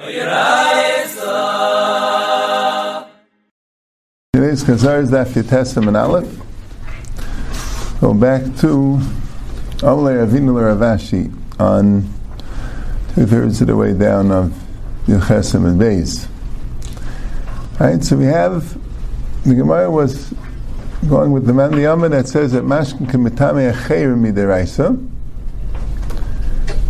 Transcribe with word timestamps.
Today's 0.00 0.22
Chazar 4.62 5.02
is 5.02 5.10
Daf 5.10 5.32
Yitesem 5.32 5.88
and 5.88 5.96
Aleph. 5.96 6.38
Go 8.00 8.14
back 8.14 8.42
to 8.58 9.00
Olei 9.82 10.24
Avinu 10.24 10.54
Rav 10.54 10.78
Ashi 10.78 11.34
on 11.58 12.02
two 13.16 13.26
thirds 13.26 13.60
of 13.60 13.66
the 13.66 13.76
way 13.76 13.92
down 13.92 14.30
of 14.30 14.54
Yechesem 15.06 15.66
and 15.66 15.80
Beis. 15.80 16.28
Right, 17.80 18.04
so 18.04 18.16
we 18.16 18.26
have 18.26 18.78
the 19.42 19.56
Gemara 19.56 19.90
was 19.90 20.32
going 21.08 21.32
with 21.32 21.44
the 21.44 21.52
man 21.52 21.72
the 21.72 21.80
Yama 21.80 22.08
that 22.10 22.28
says 22.28 22.52
that 22.52 22.62
Mashkin 22.62 23.08
Kimitame 23.10 23.72
Acheir 23.72 24.14
Midiraisa. 24.16 25.17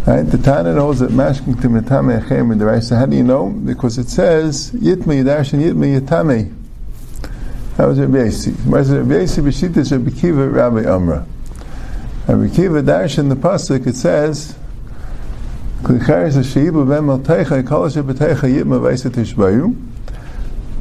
Right, 0.09 0.23
the 0.23 0.39
Tana 0.39 0.73
knows 0.73 1.01
that 1.01 1.11
Mashkin 1.11 1.57
Kimitame 1.57 2.19
Acheir 2.19 2.41
Midiraisa. 2.41 2.83
So 2.85 2.97
how 2.97 3.05
do 3.05 3.15
you 3.15 3.23
know? 3.23 3.51
Because 3.51 3.99
it 3.99 4.09
says 4.09 4.71
Yitme 4.71 5.23
Yidarshan 5.23 5.61
Yitme 5.61 6.01
Yitame. 6.01 6.55
That 7.77 7.89
was 7.89 8.01
Rabbi 8.01 8.17
Yossi. 8.17 8.57
Rabbi 8.65 9.15
Yossi 9.15 9.43
B'Shita 9.43 9.93
Rabbi 9.93 10.19
Kiva 10.19 10.49
Rabbi 10.49 10.91
Amra. 10.91 11.27
Rabbi 12.27 12.49
Kiva 12.57 12.83
Darsh 12.83 13.19
in 13.19 13.29
the 13.29 13.37
pasuk 13.37 13.87
it 13.87 13.97
says. 13.97 14.57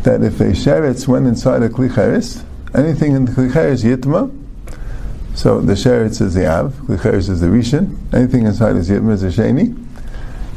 That 0.04 0.23
if 0.23 0.40
a 0.40 0.52
sheretz 0.54 1.07
went 1.09 1.27
inside 1.27 1.63
a 1.63 1.70
klicharis, 1.70 2.44
anything 2.73 3.12
in 3.12 3.26
the 3.26 3.34
klicharis 3.34 3.84
yitma. 3.84 4.47
So 5.38 5.62
the 5.62 5.73
sheretz 5.73 6.20
is 6.20 6.34
the 6.34 6.48
av, 6.48 6.73
klicharis 6.88 7.30
is 7.30 7.41
the 7.41 7.48
rishon. 7.48 7.96
Anything 8.12 8.48
inside 8.48 8.76
is 8.76 8.90
yitma 8.90 9.12
is 9.12 9.22
a 9.22 9.27
sheni. 9.27 9.77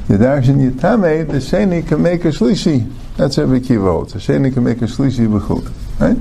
The 0.08 0.14
darshan 0.14 0.70
yitame, 0.70 1.26
the 1.26 1.36
sheni 1.36 1.86
can 1.86 2.00
make 2.00 2.24
a 2.24 2.28
shlishi. 2.28 2.90
That's 3.18 3.36
every 3.36 3.60
Kiva 3.60 3.84
holds. 3.84 4.14
A 4.14 4.18
sheni 4.18 4.54
can 4.54 4.64
make 4.64 4.78
a 4.78 4.86
shlishi 4.86 5.28
b'chul. 5.28 5.70
Right? 6.00 6.16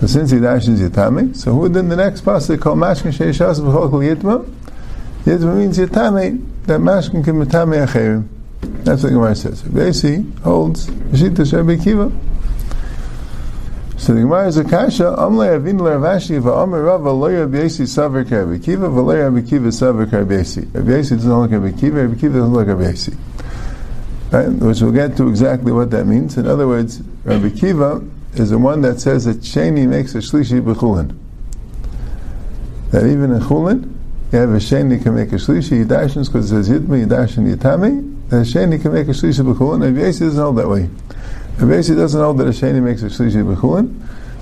So 0.00 0.08
since 0.08 0.30
the 0.30 0.36
he 0.36 0.42
dashes 0.42 0.80
Yitame, 0.80 1.36
so 1.36 1.52
who 1.52 1.68
then 1.68 1.88
the 1.88 1.94
next 1.94 2.24
pasuk 2.24 2.60
called 2.60 2.78
Mashkin 2.78 3.12
Sheishas 3.12 3.60
B'chol 3.60 4.16
Yitma? 4.16 4.44
Yitma 5.24 5.56
means 5.56 5.78
Yitame, 5.78 6.44
that 6.66 6.80
Mashkin 6.80 7.24
can 7.24 7.40
Mitame 7.40 7.86
Acherim. 7.86 8.26
That's 8.84 9.04
what 9.04 9.10
the 9.10 9.14
Gemara 9.14 9.36
says. 9.36 9.62
Basi 9.62 10.36
holds 10.40 10.88
Shita 10.88 11.52
Rabbi 11.52 11.82
Kiva. 11.82 12.12
So 13.98 14.14
the 14.14 14.20
Gemara 14.20 14.46
is 14.46 14.56
a 14.56 14.64
kasha. 14.64 15.16
Amle 15.18 15.56
Avin 15.56 15.78
Rav 15.78 16.00
Ashi 16.02 16.40
va'Amar 16.40 16.86
Rava 16.86 17.10
lo 17.10 17.28
Rabbi 17.28 17.66
Saver 17.66 18.22
Rabbi 18.22 18.58
Kiva 18.58 18.88
v'lo 18.88 19.24
Rabbi 19.24 19.46
Kiva 19.46 19.72
Saver 19.72 20.06
Rabbi 20.06 20.36
Rabbi 20.38 21.02
doesn't 21.02 21.28
look 21.28 21.50
like 21.50 21.60
Rabbi 21.60 21.78
Kiva. 21.78 22.06
Rabbi 22.06 22.14
doesn't 22.14 22.52
look 22.52 22.68
like 22.68 22.76
Rabbi 22.78 22.94
Right? 24.30 24.48
Which 24.50 24.80
we'll 24.82 24.92
get 24.92 25.16
to 25.16 25.28
exactly 25.28 25.72
what 25.72 25.90
that 25.90 26.06
means. 26.06 26.38
In 26.38 26.46
other 26.46 26.68
words, 26.68 27.02
Rabbi 27.24 27.50
Kiva 27.50 28.00
is 28.34 28.50
the 28.50 28.58
one 28.58 28.82
that 28.82 29.00
says 29.00 29.24
that 29.24 29.38
Sheni 29.38 29.88
makes 29.88 30.14
a 30.14 30.18
Shlishi 30.18 30.60
b'chulin. 30.62 31.18
That 32.92 33.04
even 33.04 33.32
in 33.32 33.40
Chulin, 33.40 33.94
you 34.30 34.38
have 34.38 34.50
a 34.50 34.58
Sheni 34.58 35.02
can 35.02 35.16
make 35.16 35.32
a 35.32 35.36
Shlishi 35.36 35.84
Yidashins 35.84 36.26
because 36.26 36.52
it 36.52 36.64
says 36.64 36.68
Yitmi, 36.68 37.06
Yidashin, 37.06 37.52
Yitami, 37.52 38.28
that 38.28 38.46
Sheni 38.46 38.80
can 38.80 38.92
make 38.92 39.08
a 39.08 39.12
Shlishi 39.12 39.44
b'chulin. 39.44 39.92
Yesi 39.92 40.20
doesn't 40.20 40.40
hold 40.40 40.56
that 40.58 40.68
way. 40.68 40.88
Yesi 41.66 41.96
doesn't 41.96 42.20
hold 42.20 42.38
that 42.38 42.46
a 42.46 42.50
Sheni 42.50 42.82
makes 42.82 43.02
a 43.02 43.06
Shlishi 43.06 43.44
b'chulin. 43.44 43.94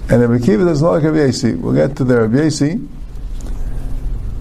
And 0.09 0.20
Rabbi 0.20 0.45
Kiva 0.45 0.64
doesn't 0.64 0.86
like 0.86 1.03
Rabbi 1.03 1.17
Yesi. 1.17 1.58
We'll 1.58 1.73
get 1.73 1.97
to 1.97 2.05
the 2.05 2.20
Rabbi 2.20 2.36
Yesi, 2.36 2.86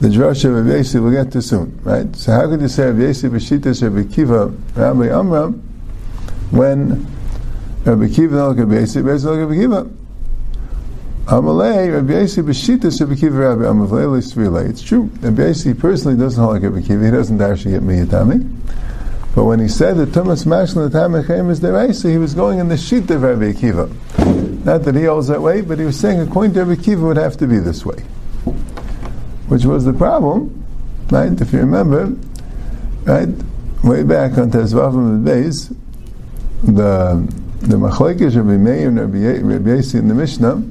the 0.02 0.10
Drosh 0.10 0.46
of 0.46 0.54
Rabbi 0.54 0.82
Yesi, 0.82 1.02
we'll 1.02 1.12
get 1.12 1.32
to 1.32 1.42
soon, 1.42 1.80
right? 1.84 2.14
So 2.16 2.34
how 2.34 2.48
could 2.48 2.62
you 2.62 2.68
say 2.68 2.88
Rabbi 2.88 3.00
Yesi 3.00 3.30
b'shitas 3.30 3.82
Rabbi 3.82 4.14
Kiva, 4.14 4.48
Rabbi 4.76 5.08
Amram, 5.08 5.54
when 6.52 7.08
Rabbi 7.86 8.10
Kiva 8.10 8.36
no 8.36 8.54
Rabbi 8.54 8.76
Yesi, 8.76 8.98
Rabbi 8.98 9.18
Yesi 9.18 9.40
Rabbi 9.40 9.56
Kiva. 9.56 9.90
Amalei, 11.26 11.94
Rabbi 11.94 12.14
Yesi 12.14 12.44
b'shitas 12.44 13.00
Rabbi 13.00 13.16
Kiva 13.16 13.56
Rabbi 13.56 13.64
Leili 13.64 14.70
It's 14.70 14.82
true. 14.84 15.10
Rabbi 15.22 15.42
Yesi 15.44 15.80
personally 15.80 16.18
doesn't 16.18 16.44
like 16.44 16.62
Rabbi 16.62 16.82
Kiva. 16.82 17.06
He 17.06 17.12
doesn't 17.12 17.42
actually 17.42 17.72
get 17.72 17.84
me 17.84 18.02
yatami. 18.02 18.52
But 19.36 19.44
when 19.44 19.60
he 19.60 19.68
said 19.68 19.98
that 19.98 20.14
Thomas 20.14 20.46
Mashal 20.46 20.90
Tamechem 20.90 21.52
is 21.52 21.60
deraisa, 21.60 22.10
he 22.10 22.18
was 22.18 22.34
going 22.34 22.60
in 22.60 22.70
the 22.70 22.78
sheet 22.78 23.12
of 23.12 23.22
Rabbi 23.22 23.52
Akiva. 23.52 24.64
Not 24.64 24.84
that 24.84 24.96
he 24.96 25.04
holds 25.04 25.28
that 25.28 25.42
way, 25.42 25.60
but 25.60 25.78
he 25.78 25.84
was 25.84 26.00
saying 26.00 26.22
according 26.22 26.54
to 26.54 26.64
Rabbi 26.64 26.82
Kiva 26.82 27.06
would 27.06 27.18
have 27.18 27.36
to 27.38 27.48
be 27.48 27.60
this 27.60 27.86
way. 27.86 27.98
Which 29.50 29.66
was 29.66 29.84
the 29.84 29.92
problem, 29.92 30.66
right? 31.12 31.40
If 31.40 31.52
you 31.52 31.60
remember, 31.60 32.16
right? 33.04 33.28
Way 33.84 34.04
back 34.04 34.38
on 34.38 34.52
Tezvavim 34.52 34.96
and 34.96 35.28
Beis, 35.28 35.76
the 36.64 37.46
the 37.60 37.76
machlekes 37.76 38.36
Rabbi 38.36 38.58
Meir 38.58 38.88
and 38.88 39.00
Rabbi, 39.00 39.18
Yossi 39.70 40.00
in 40.00 40.08
the 40.08 40.16
Mishnah, 40.16 40.64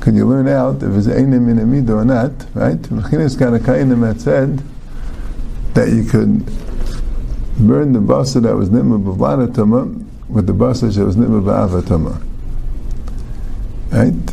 could 0.00 0.14
you 0.14 0.26
learn 0.26 0.48
out 0.48 0.76
if 0.76 0.96
it's 0.96 1.08
einim 1.08 1.50
in 1.50 1.58
amido 1.58 1.96
or 1.96 2.04
not, 2.04 2.32
right? 2.54 2.80
Mechinas 2.84 3.36
Kanakainim 3.36 4.06
had 4.06 4.20
said 4.20 4.62
that 5.74 5.90
you 5.90 6.04
could 6.04 6.46
burn 7.60 7.92
the 7.92 8.00
basa 8.00 8.42
that 8.42 8.56
was 8.56 8.70
nimma 8.70 9.02
b'vlana 9.02 10.06
with 10.28 10.46
the 10.46 10.52
basa 10.52 10.94
that 10.94 11.04
was 11.04 11.16
nimma 11.16 11.42
b'ava 11.42 12.26
Right? 13.92 14.32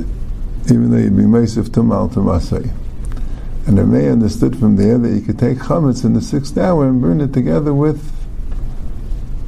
Even 0.72 0.92
though 0.92 0.98
you'd 0.98 1.18
be 1.18 1.24
meisif 1.24 1.70
tumah 1.70 1.96
al 1.96 2.10
tumasai. 2.10 2.72
And 3.68 3.78
Rabbi 3.78 4.08
understood 4.08 4.58
from 4.58 4.78
there 4.78 4.98
that 4.98 5.10
you 5.10 5.20
could 5.20 5.38
take 5.38 5.58
chametz 5.58 6.06
in 6.06 6.14
the 6.14 6.22
sixth 6.22 6.58
hour 6.58 6.88
and 6.88 7.02
burn 7.02 7.20
it 7.20 7.34
together 7.34 7.74
with 7.74 8.14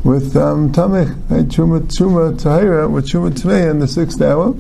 with 0.04 0.36
um, 0.36 0.72
Tamech, 0.72 1.16
right? 1.30 1.46
Chuma 1.46 1.82
Chuma 1.82 2.38
Tahira 2.38 2.90
with 2.90 3.06
Chuma 3.06 3.32
Tmei 3.32 3.70
in 3.70 3.80
the 3.80 3.88
sixth 3.88 4.22
hour. 4.22 4.56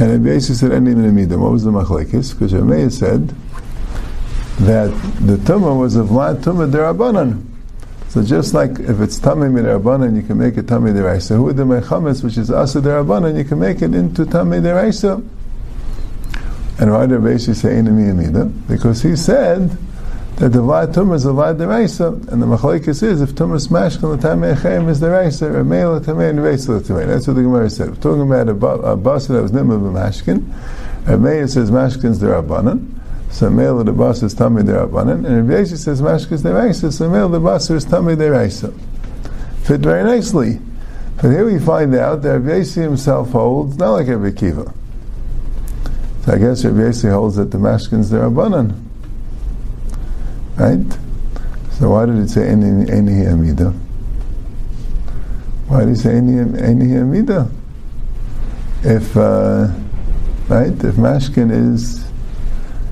And 0.00 0.24
basically 0.24 0.56
said 0.56 0.72
any 0.72 0.92
Midim. 0.92 1.38
What 1.38 1.52
was 1.52 1.62
the 1.62 1.70
machlekes? 1.70 2.32
Because 2.32 2.52
Rameya 2.52 2.90
said 2.90 3.32
that 4.60 4.88
the 5.20 5.36
Tumah 5.36 5.78
was 5.78 5.96
a 5.96 6.00
vlad 6.00 6.42
Tumah 6.42 6.70
Derabanan. 6.70 7.44
So 8.14 8.22
just 8.22 8.54
like 8.54 8.78
if 8.78 9.00
it's 9.00 9.18
Tamei 9.18 9.50
derabanan, 9.50 10.14
you 10.14 10.22
can 10.22 10.38
make 10.38 10.56
it 10.56 10.66
Tamei 10.66 10.94
Deraisa. 10.94 11.36
Who 11.36 11.52
the 11.52 11.64
Mechametz, 11.64 12.22
which 12.22 12.38
is 12.38 12.48
Asa 12.48 12.80
Derabanan, 12.80 13.36
you 13.36 13.42
can 13.42 13.58
make 13.58 13.82
it 13.82 13.92
into 13.92 14.24
Tamei 14.24 14.62
Deraisa. 14.62 15.14
And 16.78 17.10
did 17.10 17.20
Rashi 17.20 17.56
say 17.56 17.76
Amida? 17.76 18.44
Because 18.68 19.02
he 19.02 19.16
said 19.16 19.70
that 20.36 20.50
the 20.50 20.60
Vlad 20.60 20.94
Tumah 20.94 21.16
is 21.16 21.26
a 21.26 21.30
Vlad 21.30 21.56
Deraisa, 21.56 22.28
and 22.28 22.40
the 22.40 22.46
Machlaikis 22.46 23.02
is 23.02 23.20
if 23.20 23.30
Tumah 23.30 23.60
smash 23.60 23.96
the 23.96 24.16
Tamei 24.16 24.54
Echem 24.54 24.88
is 24.88 25.00
Deraisa, 25.00 25.66
Meil 25.66 26.00
Tamei 26.00 26.30
and 26.30 26.38
Reisa 26.38 26.80
Tamei. 26.80 27.08
That's 27.08 27.26
what 27.26 27.34
the 27.34 27.42
Gemara 27.42 27.68
said. 27.68 27.88
We're 27.88 27.96
talking 27.96 28.22
about 28.22 28.48
a, 28.48 28.52
a 28.52 28.96
basa 28.96 29.28
that 29.34 29.42
was 29.42 29.50
Nimah 29.50 29.92
Mashkin. 29.92 30.38
Rameir 31.06 31.50
says 31.50 31.72
Mashkin's 31.72 32.20
Derabanan. 32.20 32.94
So 33.34 33.50
Meil 33.50 33.82
the 33.82 33.92
basa 33.92 34.22
is 34.24 34.34
Tamei 34.36 34.62
Derabanan. 34.62 35.26
And 35.26 35.50
Rabbi 35.50 35.64
says 35.64 36.00
Mashkin's 36.00 36.44
Deraisa, 36.44 36.92
so 36.92 37.10
Meil 37.10 37.28
the 37.28 37.40
basa 37.40 37.74
is 37.74 37.84
Tamei 37.84 38.16
Deraisa. 38.16 38.72
Fit 39.64 39.80
very 39.80 40.04
nicely. 40.04 40.60
But 41.16 41.30
here 41.30 41.44
we 41.44 41.58
find 41.58 41.92
out 41.96 42.22
that 42.22 42.38
Rabbi 42.38 42.62
himself 42.62 43.32
holds, 43.32 43.76
not 43.76 43.90
like 43.90 44.06
Rabbi 44.06 44.30
Kiva. 44.30 44.72
So 46.24 46.32
I 46.32 46.38
guess 46.38 46.64
Rabbi 46.64 46.92
holds 47.10 47.34
that 47.34 47.50
the 47.50 47.58
Mashkin's 47.58 48.12
Derabanan. 48.12 48.80
Right? 50.56 50.98
So 51.72 51.90
why 51.90 52.06
did 52.06 52.18
it 52.18 52.28
say 52.28 52.42
Eni 52.42 53.32
Amida? 53.32 53.70
Why 55.66 55.80
did 55.80 55.94
it 55.94 55.96
say 55.96 56.10
Eni 56.12 57.00
Amida? 57.00 57.50
If, 58.84 59.16
uh, 59.16 59.74
right, 60.46 60.68
if 60.68 60.94
Mashkin 60.94 61.50
is, 61.50 62.03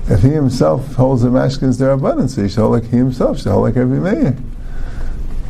if 0.07 0.21
he 0.21 0.29
himself 0.29 0.95
holds 0.95 1.21
the 1.21 1.29
Mashkin's 1.29 1.77
their 1.77 1.91
abundance, 1.91 2.35
he 2.35 2.47
hold 2.49 2.71
like 2.71 2.85
he 2.85 2.97
himself, 2.97 3.41
hold 3.43 3.63
like 3.63 3.77
every 3.77 3.99
mayor. 3.99 4.35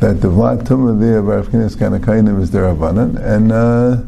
That 0.00 0.20
the 0.20 0.28
Vlad 0.28 0.64
Tumah 0.64 1.00
there, 1.00 1.22
Barafkinis 1.22 1.76
Kanakainim 1.76 2.40
is 2.40 2.50
their 2.50 2.66
abundant, 2.66 3.18
and, 3.18 3.52
uh, 3.52 4.02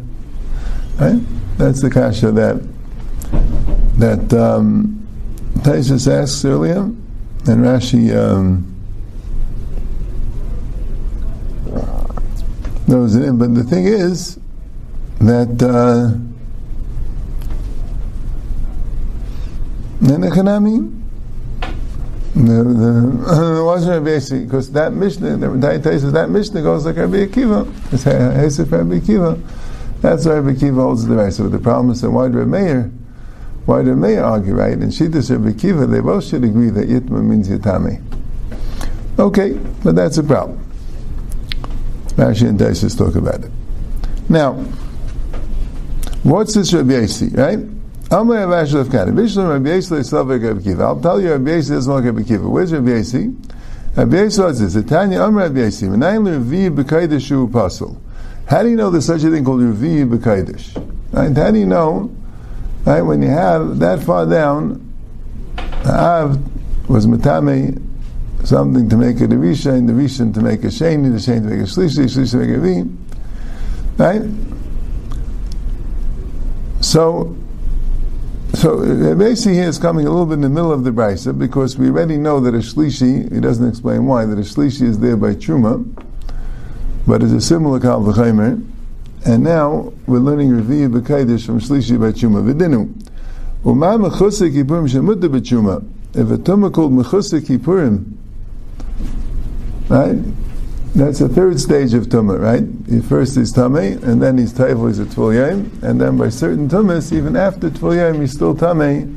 right? 0.98 1.20
That's 1.58 1.80
the 1.80 1.90
kasha 1.90 2.32
that, 2.32 2.62
that, 3.98 4.32
um, 4.34 4.96
Taisus 5.58 6.06
asks 6.06 6.44
earlier, 6.44 6.78
and 6.78 6.96
Rashi 7.46 8.14
um, 8.14 8.72
knows 12.86 13.14
it 13.14 13.24
in. 13.24 13.38
But 13.38 13.54
the 13.54 13.64
thing 13.64 13.86
is 13.86 14.38
that 15.20 15.62
uh, 15.62 16.16
Nenechanami, 20.06 21.02
the, 22.34 22.40
the, 22.62 23.62
wasn't 23.64 24.04
basic 24.04 24.44
because 24.44 24.70
that 24.72 24.92
Mishnah, 24.92 25.36
the 25.38 25.48
Dai 25.56 25.80
says 25.80 26.12
that 26.12 26.30
Mishnah 26.30 26.62
goes 26.62 26.86
like 26.86 26.96
Rabbi 26.96 27.26
Akiva. 27.26 27.66
It's 27.92 28.04
Hesef 28.04 28.70
Rabbi 28.70 29.00
Akiva. 29.00 29.42
That's 30.02 30.26
why 30.26 30.34
Rabbi 30.34 30.58
Akiva 30.58 30.76
holds 30.76 31.06
the 31.06 31.16
right. 31.16 31.32
So 31.32 31.48
the 31.48 31.58
problem 31.58 31.90
is 31.90 32.02
that 32.02 32.10
why 32.10 32.28
do 32.28 32.44
Meir? 32.44 32.92
Why 33.64 33.82
do 33.82 33.96
Meir 33.96 34.22
argue, 34.22 34.54
right? 34.54 34.74
And 34.74 34.92
Shittas 34.92 35.30
Rabbi 35.30 35.58
Kiva, 35.58 35.86
they 35.86 36.00
both 36.00 36.24
should 36.24 36.44
agree 36.44 36.70
that 36.70 36.88
Yitma 36.88 37.24
means 37.24 37.48
Yitame. 37.48 38.00
Okay, 39.18 39.54
but 39.82 39.96
that's 39.96 40.18
a 40.18 40.22
problem. 40.22 40.62
Rashi 42.16 42.48
and 42.48 42.60
Taisus 42.60 42.96
talk 42.96 43.16
about 43.16 43.42
it. 43.42 43.50
Now, 44.28 44.52
what's 46.22 46.54
this 46.54 46.72
Rabbi 46.72 46.92
Yossi, 46.92 47.36
right? 47.36 47.75
Amar 48.08 48.36
Rashi 48.46 48.80
of 48.80 48.90
Kana. 48.90 49.10
Bishlam 49.10 49.48
Rabbi 49.48 49.68
Yossi 49.70 49.98
Leslav 49.98 50.28
Rabbi 50.28 50.62
Kiva. 50.62 50.84
I'll 50.84 51.00
tell 51.00 51.20
you 51.20 51.32
Rabbi 51.32 51.50
Yossi 51.50 51.70
doesn't 51.70 51.92
like 51.92 52.04
Rabbi 52.04 52.22
Kiva. 52.22 52.48
Where's 52.48 52.72
Rabbi 52.72 52.90
Yossi? 52.90 53.34
Rabbi 53.96 54.16
Yossi 54.16 54.70
says. 54.70 54.84
Tanya 54.84 55.22
Amar 55.22 55.44
Rabbi 55.44 55.58
Yossi. 55.58 55.88
Menayin 55.88 56.44
Revi 56.44 56.70
B'Kaidish 56.74 57.26
Shu 57.26 57.48
Pasul. 57.48 58.00
How 58.46 58.62
do 58.62 58.68
you 58.68 58.76
know 58.76 58.90
there's 58.90 59.06
such 59.06 59.24
a 59.24 59.30
thing 59.30 59.44
called 59.44 59.60
Revi 59.60 60.08
B'Kaidish? 60.08 60.76
Right? 61.12 61.36
How 61.36 61.50
do 61.50 61.58
you 61.58 61.66
know, 61.66 62.14
right, 62.84 63.02
when 63.02 63.22
you 63.22 63.28
have 63.28 63.80
that 63.80 64.02
far 64.04 64.24
down, 64.24 64.82
Av 65.84 66.38
was 66.88 67.08
Matame, 67.08 67.82
something 68.44 68.88
to 68.88 68.96
make 68.96 69.16
a 69.16 69.26
Rishon, 69.26 69.88
the 69.88 69.92
Rishon 69.92 70.32
to 70.34 70.40
make 70.40 70.62
a 70.62 70.68
Sheni, 70.68 71.10
the 71.10 71.18
Sheni 71.18 71.42
to 71.42 71.48
make 71.48 71.60
a 71.60 71.64
Shlishi, 71.64 72.04
Shlishi 72.04 72.30
to 72.30 72.36
make 72.36 72.50
a 72.50 72.60
V. 72.60 72.84
Right? 73.98 74.22
So, 76.80 77.36
so 78.56 79.14
basically 79.14 79.54
here 79.54 79.68
is 79.68 79.78
coming 79.78 80.06
a 80.06 80.10
little 80.10 80.24
bit 80.24 80.34
in 80.34 80.40
the 80.40 80.48
middle 80.48 80.72
of 80.72 80.82
the 80.82 80.90
Brisa 80.90 81.38
because 81.38 81.76
we 81.76 81.88
already 81.88 82.16
know 82.16 82.40
that 82.40 82.54
a 82.54 82.58
Shlishi, 82.58 83.32
he 83.32 83.40
doesn't 83.40 83.68
explain 83.68 84.06
why, 84.06 84.24
that 84.24 84.38
a 84.38 84.42
Shlishi 84.42 84.82
is 84.82 84.98
there 84.98 85.16
by 85.16 85.34
Truma, 85.34 85.84
but 87.06 87.22
it's 87.22 87.32
a 87.32 87.40
similar 87.40 87.78
Kal 87.78 88.00
V'chaymer, 88.00 88.66
and 89.26 89.44
now 89.44 89.92
we're 90.06 90.20
learning 90.20 90.50
Revi'ah 90.52 91.00
B'Kaidish 91.00 91.44
from 91.44 91.60
Shlishi 91.60 92.00
by 92.00 92.12
Truma. 92.12 92.42
V'dinu. 92.42 92.88
Uma 93.64 93.98
Mechusik 93.98 94.52
Yippurim 94.52 94.88
Shemutta 94.88 95.28
B'Truma. 95.28 95.86
If 96.14 96.30
a 96.30 96.38
Tumah 96.38 96.72
called 96.72 96.92
Mechusik 96.92 97.42
Yippurim, 97.42 98.14
right? 99.90 100.45
That's 100.94 101.18
the 101.18 101.28
third 101.28 101.60
stage 101.60 101.92
of 101.92 102.06
tumah, 102.06 102.40
right? 102.40 102.64
He 102.88 103.00
first 103.00 103.36
is 103.36 103.52
tummy, 103.52 103.92
and 103.92 104.22
then 104.22 104.38
he's 104.38 104.52
taifu 104.52 104.88
is 104.90 104.98
a 104.98 105.04
tvul 105.04 105.82
and 105.82 106.00
then 106.00 106.16
by 106.16 106.30
certain 106.30 106.68
tumas, 106.68 107.12
even 107.12 107.36
after 107.36 107.68
tvul 107.68 108.18
he's 108.18 108.32
still 108.32 108.54
tummy 108.54 109.14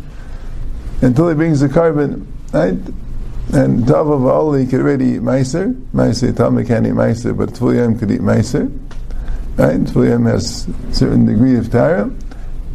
until 1.01 1.29
he 1.29 1.35
brings 1.35 1.61
the 1.61 1.69
carbon, 1.69 2.27
right? 2.51 2.77
And 3.53 3.87
tava 3.87 4.59
he 4.59 4.65
could 4.65 4.81
already 4.81 5.05
eat 5.05 5.21
meiser. 5.21 5.73
Meiser 5.93 6.35
tummy 6.35 6.65
can't 6.65 6.85
eat 6.85 6.93
meiser, 6.93 7.35
but 7.35 7.49
tvul 7.49 7.97
could 7.97 8.11
eat 8.11 8.21
meiser, 8.21 8.69
right? 9.55 9.79
Tvul 9.79 10.27
has 10.27 10.67
a 10.67 10.93
certain 10.93 11.25
degree 11.25 11.57
of 11.57 11.71
tara. 11.71 12.11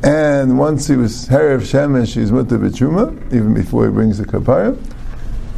And 0.02 0.58
once 0.58 0.86
he 0.86 0.96
was 0.96 1.28
Herav 1.28 1.60
Shemesh, 1.60 2.14
he's 2.14 2.30
mutter 2.30 2.58
b'truma, 2.58 3.32
even 3.32 3.54
before 3.54 3.86
he 3.86 3.92
brings 3.92 4.18
the 4.18 4.24
kapara. 4.24 4.76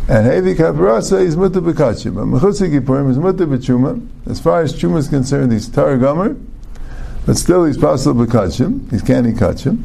And 0.09 0.25
Hevi 0.25 0.55
Kaparasa 0.55 1.21
is 1.21 1.37
Mutta 1.37 1.61
B'Kachim. 1.61 2.15
But 2.15 2.27
Mechutzik 2.27 2.79
Yippurim 2.79 3.11
is 3.11 3.19
Mutta 3.19 3.45
B'Chuma. 3.45 4.07
As 4.27 4.39
far 4.39 4.63
as 4.63 4.73
Chuma 4.73 4.99
is 4.99 5.09
concerned, 5.09 5.51
he's 5.51 5.69
Tar 5.69 5.99
but 5.99 7.37
still 7.37 7.65
he's 7.65 7.77
possible 7.77 8.25
B'Kachim. 8.25 8.89
He's 8.93 9.03
canny 9.03 9.33
Kachim. 9.33 9.83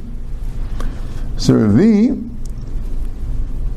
So 1.38 1.54
Revi, 1.56 2.30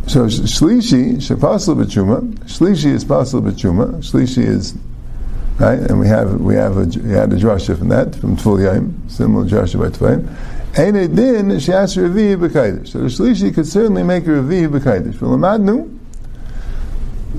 so 0.07 0.27
Shlishi, 0.27 1.15
Shapasul 1.15 1.83
B'Chuma. 1.83 2.35
Shlishi 2.41 2.93
is 2.93 3.07
possible 3.07 3.51
B'Chuma. 3.51 3.95
Shlishi 4.01 4.45
is, 4.45 4.75
right, 5.59 5.79
and 5.79 5.99
we 5.99 6.07
have, 6.09 6.43
we 6.43 6.57
have 6.57 6.77
a, 6.77 6.85
we 7.01 7.09
had 7.09 7.33
a 7.33 7.37
drasha 7.37 7.79
from 7.79 7.89
that, 7.89 8.15
from 8.17 8.37
Yaim, 8.37 9.11
similar 9.11 9.47
drasha 9.47 9.81
by 9.81 9.89
Tvul 9.89 10.19
Yaim. 10.19 10.79
Ein 10.79 11.15
Din, 11.15 11.49
Shas 11.53 11.97
Revi 11.97 12.37
B'Kaidish. 12.37 12.89
So 12.89 12.99
Shlishi 12.99 13.55
could 13.55 13.67
certainly 13.67 14.03
make 14.03 14.27
a 14.27 14.31
Revi 14.31 14.69
B'Kaidish. 14.69 15.15
V'Lamadnu, 15.15 15.94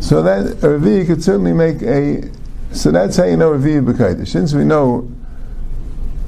so 0.02 0.22
that 0.24 0.64
a 0.64 1.06
could 1.06 1.24
certainly 1.24 1.54
make 1.54 1.82
a. 1.82 2.30
So 2.72 2.92
that's 2.92 3.18
how 3.18 3.26
you 3.26 3.38
know 3.38 3.52
Revi 3.52 3.84
b'kaidish. 3.86 4.28
Since 4.28 4.54
we 4.54 4.66
know, 4.66 5.10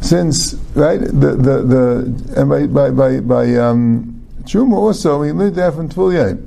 since 0.01 0.53
right 0.75 0.99
the 0.99 1.35
the 1.35 1.61
the 1.61 2.41
and 2.41 2.49
by 2.49 2.67
by 2.67 2.89
by, 2.91 3.19
by 3.19 3.55
um, 3.55 4.25
Truma 4.43 4.75
also 4.75 5.21
we 5.21 5.31
learned 5.31 5.55
that 5.55 5.73
from 5.73 5.89
Tvul. 5.89 6.43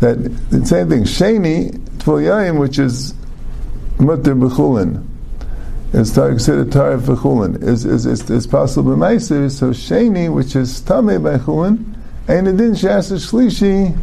That 0.00 0.50
the 0.50 0.66
same 0.66 0.90
thing 0.90 1.04
Sheni 1.04 1.72
Tvul 1.98 2.58
which 2.58 2.78
is 2.78 3.14
Mutter 3.98 4.34
b'chulin, 4.34 5.06
is 5.94 6.12
considered 6.12 6.70
tar 6.70 6.98
b'chulin, 6.98 7.62
is 7.62 7.86
is 7.86 8.04
is, 8.04 8.28
is 8.30 8.46
possible 8.46 8.94
b'meiser. 8.94 9.50
So 9.50 9.70
Sheni, 9.70 10.32
which 10.32 10.54
is 10.54 10.82
Tamei 10.82 11.18
b'chulin, 11.18 11.94
and 12.28 12.46
it 12.46 12.52
didn't 12.58 12.74
shas 12.74 13.10
shlishi 13.10 13.96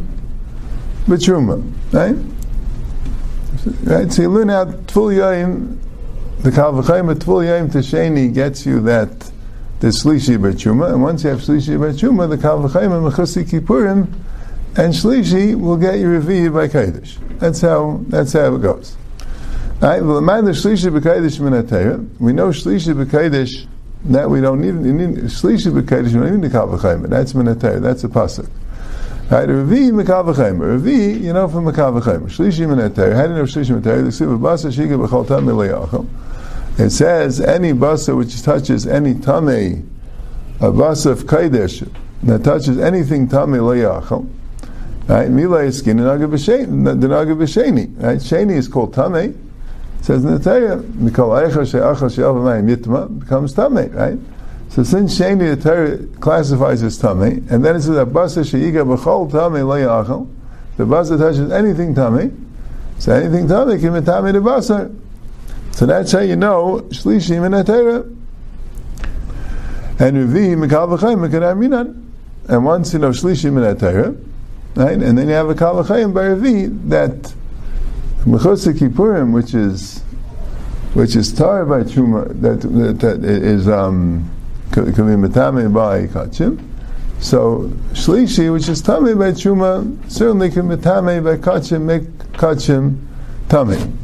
b'truma, 1.06 1.62
right? 1.92 2.16
Right. 3.84 4.12
So 4.12 4.22
you 4.22 4.28
learn 4.30 4.50
out 4.50 4.86
Tvul 4.86 5.14
Yaim, 5.16 5.78
the 6.40 6.50
Kalvachayim 6.50 7.14
Tvul 7.14 7.44
Yaim 7.46 7.70
Tesheni 7.70 8.32
gets 8.32 8.66
you 8.66 8.80
that 8.80 9.30
the 9.80 9.88
Shlishi 9.88 10.36
b'truma, 10.38 10.92
and 10.92 11.02
once 11.02 11.24
you 11.24 11.30
have 11.30 11.40
Shlishi 11.40 11.78
b'truma, 11.78 12.28
the 12.28 12.36
Kalvachayim 12.36 13.10
Mechusi 13.10 13.44
Kippurim, 13.44 14.08
and 14.76 14.92
Shlishi 14.92 15.54
will 15.58 15.76
get 15.76 15.98
you 15.98 16.08
Revi'ah 16.08 16.52
by 16.52 16.68
Kaidish. 16.68 17.18
That's 17.38 17.60
how 17.60 18.00
that's 18.08 18.32
how 18.32 18.54
it 18.54 18.60
goes. 18.60 18.96
Right? 19.80 20.00
We 20.02 20.08
know 20.08 20.22
Shlishi 20.52 20.90
b'Kaidish. 20.90 21.38
That 24.04 24.28
we 24.28 24.40
don't 24.40 24.60
need. 24.60 24.74
Shlishi 24.74 25.70
b'Kaidish. 25.72 26.12
We 26.12 26.20
don't 26.20 26.40
need 26.40 26.50
the 26.50 26.56
Kalvachayim. 26.58 27.08
That's 27.08 27.32
minatayah. 27.32 27.80
That's 27.80 28.04
a 28.04 28.08
pasuk. 28.08 28.48
Right, 29.30 29.48
you 29.48 31.32
know 31.32 31.48
from. 31.48 31.64
How 31.74 31.90
do 31.90 32.50
you 32.50 32.66
know? 32.66 32.76
The 32.76 32.84
Basa. 34.38 36.06
It 36.76 36.90
says 36.90 37.40
any 37.40 37.72
basa 37.72 38.16
which 38.16 38.42
touches 38.42 38.86
any 38.86 39.14
tamei, 39.14 39.86
a 40.58 40.64
basa 40.64 41.12
of 41.12 41.22
kaidesh 41.24 41.88
that 42.24 42.42
touches 42.42 42.78
anything 42.78 43.28
tamei 43.28 43.60
layachal, 43.60 44.28
right? 45.08 45.30
Milay 45.30 45.72
skin 45.72 46.00
and 46.00 46.20
b'sheni. 46.20 48.02
Right? 48.02 48.18
Sheni 48.18 48.56
is 48.56 48.66
called 48.66 48.92
tamei. 48.92 49.30
It 49.30 50.04
says 50.04 50.24
in 50.24 50.34
the 50.34 50.38
Torah, 50.40 50.78
Mikol 50.82 51.48
Eicha 51.48 51.64
She'achal 51.64 52.10
She'al 52.12 52.34
V'mayim 52.34 52.76
Yitma 52.76 53.20
becomes 53.20 53.54
tamei. 53.54 53.94
Right? 53.94 54.18
So 54.70 54.82
since 54.82 55.18
Sheni 55.18 55.56
the 55.56 55.62
Torah 55.62 55.98
classifies 56.20 56.82
as 56.82 56.98
tummy, 56.98 57.42
and 57.48 57.64
then 57.64 57.76
it 57.76 57.82
says 57.82 57.94
that 57.94 58.08
basa 58.08 58.42
sheiga 58.42 58.84
b'chol 58.84 59.30
tummy 59.30 59.62
lo 59.62 60.28
the 60.76 60.84
basa 60.84 61.16
touches 61.16 61.52
anything 61.52 61.94
tummy, 61.94 62.32
so 62.98 63.12
anything 63.12 63.46
tummy 63.46 63.78
can 63.78 63.94
be 63.94 64.04
tummy 64.04 64.32
the 64.32 64.40
basa. 64.40 64.92
So 65.72 65.86
that's 65.86 66.12
how 66.12 66.20
you 66.20 66.36
know 66.36 66.80
shlishi 66.90 67.40
min 67.40 67.64
Torah. 67.64 68.00
And 69.98 70.16
revi 70.16 70.56
mikal 70.56 70.98
v'chayim 70.98 71.28
mikadam 71.28 71.58
minan. 71.58 72.12
And 72.48 72.64
once 72.64 72.92
you 72.92 72.98
know 72.98 73.10
shlishi 73.10 73.52
min 73.52 73.76
Torah, 73.76 74.16
right, 74.74 75.00
and 75.00 75.16
then 75.16 75.28
you 75.28 75.34
have 75.34 75.48
a 75.48 75.54
kal 75.54 75.76
v'chayim 75.84 76.12
by 76.12 76.22
revi 76.22 76.88
that 76.90 77.32
mechusik 78.24 78.78
kippurim, 78.78 79.32
which 79.32 79.54
is 79.54 80.00
which 80.94 81.14
is 81.16 81.32
tar 81.32 81.64
by 81.64 81.82
truma, 81.82 82.28
that, 82.40 82.60
that, 82.60 83.00
that 83.00 83.24
is 83.24 83.68
um, 83.68 84.30
can 84.74 84.84
be 85.22 85.28
metame 85.28 85.72
by 85.72 86.06
kachim. 86.06 86.62
So 87.20 87.70
shlishi, 87.92 88.52
which 88.52 88.68
is 88.68 88.82
tame 88.82 89.16
by 89.16 89.30
truma, 89.30 90.10
certainly 90.10 90.50
can 90.50 90.68
be 90.68 90.76
tame 90.76 91.22
by 91.24 91.36
kachim, 91.36 91.82
make 91.82 92.02
kachim 92.32 92.98
tame. 93.48 93.98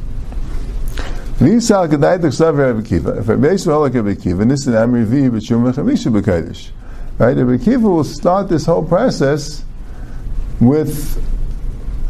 V'yisal 1.39 1.89
kedai 1.89 2.19
t'chsav 2.19 2.57
Rabbi 2.57 2.87
Kiva. 2.87 3.19
If 3.19 3.29
Rabbi 3.29 3.47
Yisrael 3.49 3.81
like 3.83 3.95
Rabbi 3.95 4.15
Kiva, 4.15 4.45
nisan 4.45 4.75
amri 4.75 5.05
vi 5.05 5.29
b'truma 5.29 5.73
chamisha 5.73 6.13
b'kaidish. 6.13 6.71
Right, 7.19 7.37
Rabbi 7.37 7.63
Kiva 7.63 7.89
will 7.89 8.05
start 8.05 8.49
this 8.49 8.67
whole 8.67 8.85
process 8.85 9.65
with, 10.61 11.23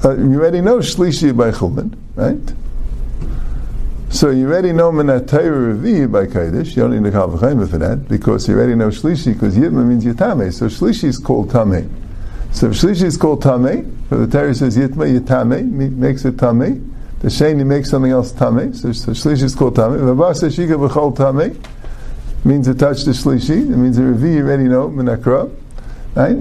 uh, 0.05 0.17
you 0.17 0.39
already 0.39 0.61
know 0.61 0.79
shlishi 0.79 1.37
by 1.37 1.51
chulin, 1.51 1.97
right? 2.15 2.55
So 4.13 4.31
you 4.31 4.49
already 4.49 4.73
know 4.73 4.91
Menatayr 4.91 5.79
Revi 5.79 6.11
by 6.11 6.27
Kaidish, 6.27 6.75
you 6.75 6.83
don't 6.83 7.01
need 7.01 7.05
to 7.05 7.13
call 7.13 7.31
for 7.39 7.79
that, 7.79 8.09
because 8.09 8.49
you 8.49 8.57
already 8.57 8.75
know 8.75 8.89
Shlishi, 8.89 9.35
because 9.35 9.57
Yitma 9.57 9.87
means 9.87 10.05
Yitame, 10.05 10.53
so 10.53 10.67
Shlishi 10.67 11.05
is 11.05 11.17
called 11.17 11.53
Tame. 11.53 11.89
So 12.51 12.71
if 12.71 12.73
Shlishi 12.73 13.05
is 13.05 13.17
called 13.17 13.41
Tame, 13.41 14.05
for 14.09 14.17
the 14.17 14.27
Torah 14.27 14.53
says 14.53 14.77
Yitma 14.77 15.21
Yitame, 15.21 15.93
makes 15.93 16.25
it 16.25 16.41
Tame, 16.41 16.93
the 17.21 17.29
Sheni 17.29 17.65
makes 17.65 17.91
something 17.91 18.11
else 18.11 18.33
Tame, 18.33 18.75
so, 18.75 18.91
so 18.91 19.13
Shlishi 19.13 19.45
is 19.45 19.55
called 19.55 19.77
Tame. 19.77 19.93
Vabasa 19.93 20.51
Shika 20.51 20.89
B'chol 20.89 21.17
Tame, 21.17 21.63
means 22.45 22.67
to 22.67 22.75
touch 22.75 23.05
the 23.05 23.13
Shlishi, 23.13 23.71
it 23.71 23.77
means 23.77 23.97
the 23.97 24.03
Revi 24.03 24.35
you 24.35 24.45
already 24.45 24.65
know, 24.65 24.89
Menakra, 24.89 25.55
right? 26.17 26.37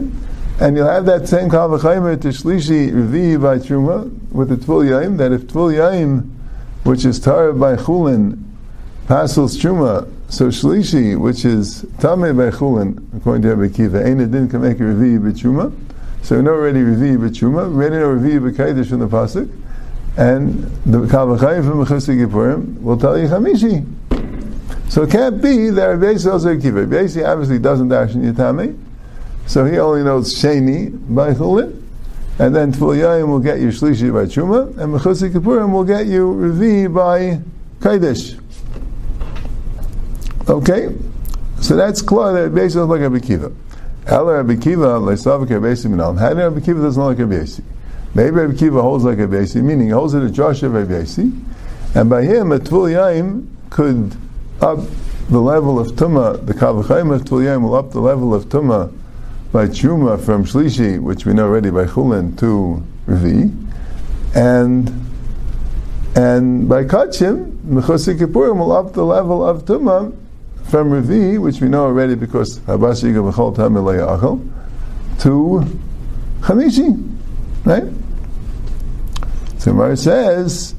And 0.60 0.76
you'll 0.76 0.90
have 0.90 1.06
that 1.06 1.28
same 1.28 1.52
Kal 1.52 1.70
V'chaymer 1.70 2.20
to 2.20 2.30
Shlishi 2.30 2.92
Revi 2.92 3.40
by 3.40 3.60
Truma, 3.60 4.10
with 4.32 4.50
the 4.50 4.56
Tvul 4.56 4.90
Yaim, 4.90 5.18
that 5.18 5.32
if 5.32 5.44
Tvul 5.44 5.76
Yaim, 5.76 6.32
which 6.89 7.05
is 7.05 7.19
Tara 7.19 7.53
by 7.53 7.75
Chulin, 7.75 8.43
Pasul 9.05 9.48
Truma, 9.48 10.12
so 10.27 10.48
Shlishi, 10.48 11.15
which 11.19 11.46
is 11.46 11.84
Tameh 12.00 12.36
by 12.36 12.50
Chulin, 12.50 13.15
according 13.15 13.43
to 13.43 13.53
Rabbi 13.53 13.72
Kiva, 13.72 14.03
Ein 14.03 14.19
Adin 14.22 14.50
can 14.50 14.63
make 14.63 14.79
Revi 14.79 15.19
b'Truma. 15.19 15.72
So 16.24 16.38
we 16.38 16.41
know 16.41 16.53
already 16.53 16.79
Revi 16.79 17.15
b'Truma, 17.15 17.69
we 17.69 17.86
already 17.86 17.98
know 17.98 18.08
Revi 18.15 18.51
b'Kaidish 18.51 18.89
from 18.89 19.01
the 19.01 19.08
Pasuk. 19.08 19.55
and 20.17 20.63
the 20.88 21.01
Kavachayim 21.01 21.63
from 21.63 21.86
Mechusik 21.86 22.25
Yippurim 22.25 22.81
will 22.81 22.98
tell 22.98 23.15
you 23.19 23.27
Chamishi. 23.27 24.91
So 24.91 25.03
it 25.03 25.12
can't 25.12 25.39
be 25.43 25.69
that 25.69 25.86
Rabbi 25.86 26.13
Yossi 26.13 26.31
also. 26.31 26.55
Rabbi 26.55 27.24
obviously 27.24 27.60
doesn't 27.60 27.89
dash 27.89 28.15
in 28.15 28.24
Yitami, 28.24 28.75
so 29.46 29.63
he 29.63 29.77
only 29.77 30.01
knows 30.01 30.34
Sheni 30.34 30.89
by 31.13 31.36
Chulin, 31.36 31.78
and 32.39 32.55
then 32.55 32.72
Yayim 32.72 33.27
will 33.27 33.39
get 33.39 33.60
you 33.60 33.67
Shlishi 33.67 34.13
by 34.13 34.24
Chuma, 34.24 34.69
and 34.77 34.93
Mechusik 34.93 35.31
Yippurim 35.34 35.74
will 35.74 35.84
get 35.84 36.05
you 36.05 36.34
Revi 36.34 36.91
by 36.91 37.41
Kaidish. 37.81 38.39
Okay? 40.48 40.96
So 41.60 41.75
that's 41.75 42.01
clear 42.01 42.48
that 42.48 42.55
doesn't 42.55 42.88
like 42.88 43.01
Rabbi 43.01 43.19
Kiva. 43.19 43.51
Ela 44.08 44.38
Rabbi 44.41 44.55
Kiva, 44.55 45.00
Leisavik 45.00 45.50
Rabbi 45.50 45.65
Yossi 45.65 45.89
Minal. 45.89 46.15
How 46.15 46.29
did 46.29 46.38
Rabbi 46.38 46.62
Kiva 46.62 46.81
doesn't 46.81 47.03
like 47.03 47.17
Rabbi 47.17 47.36
Yossi? 47.36 47.62
Maybe 48.15 48.31
Rabbi 48.31 48.55
Kiva 48.55 48.81
holds 48.81 49.03
like 49.03 49.17
Rabbi 49.17 49.36
Yossi, 49.36 49.62
meaning 49.62 49.88
he 49.88 49.91
holds 49.91 50.13
it 50.13 50.24
a 50.24 50.29
Josh 50.29 50.63
of 50.63 50.74
Rabbi 50.74 50.93
Yossi, 50.93 51.38
and 51.93 52.10
by 52.10 52.24
him 52.24 52.53
a 52.53 52.60
Tvul 52.60 52.93
Yaim 52.93 53.48
could 53.69 54.15
up 54.62 54.79
the 55.29 55.41
level 55.41 55.77
of 55.77 55.88
Tumah, 55.89 56.46
the 56.46 56.53
Kavachayim 56.53 57.13
of 57.13 57.24
Tvul 57.24 57.43
Yaim 57.43 57.63
will 57.63 57.75
up 57.75 57.91
the 57.91 58.00
level 58.00 58.34
of 58.34 58.46
Tumah 58.46 58.93
by 59.51 59.65
Chuma 59.65 60.24
from 60.24 60.46
Shlishi, 60.46 61.01
which 61.01 61.25
we 61.25 61.34
know 61.34 61.46
already 61.46 61.72
by 61.72 61.86
Chulin, 61.86 62.38
to 62.39 62.84
Revi, 63.08 63.51
and 64.36 64.89
and 66.15 66.70
by 66.70 66.84
Kachim, 66.84 67.51
Mechosik 67.62 68.20
Kippurim 68.20 68.60
will 68.60 68.72
up 68.72 68.94
the 68.94 69.03
level 69.03 69.48
of 69.48 69.65
Tumah 69.65 70.15
from 70.63 70.91
Revi, 70.91 71.39
which 71.39 71.62
we 71.62 71.68
know 71.68 71.86
already 71.86 72.15
because 72.15 72.60
Habashi 72.60 73.13
Gavachol 73.13 73.56
Tamil 73.56 74.39
to 75.20 75.79
Chamishi. 76.41 77.15
Right? 77.65 77.84
So 79.60 79.74
Mar 79.74 79.96
says, 79.96 80.75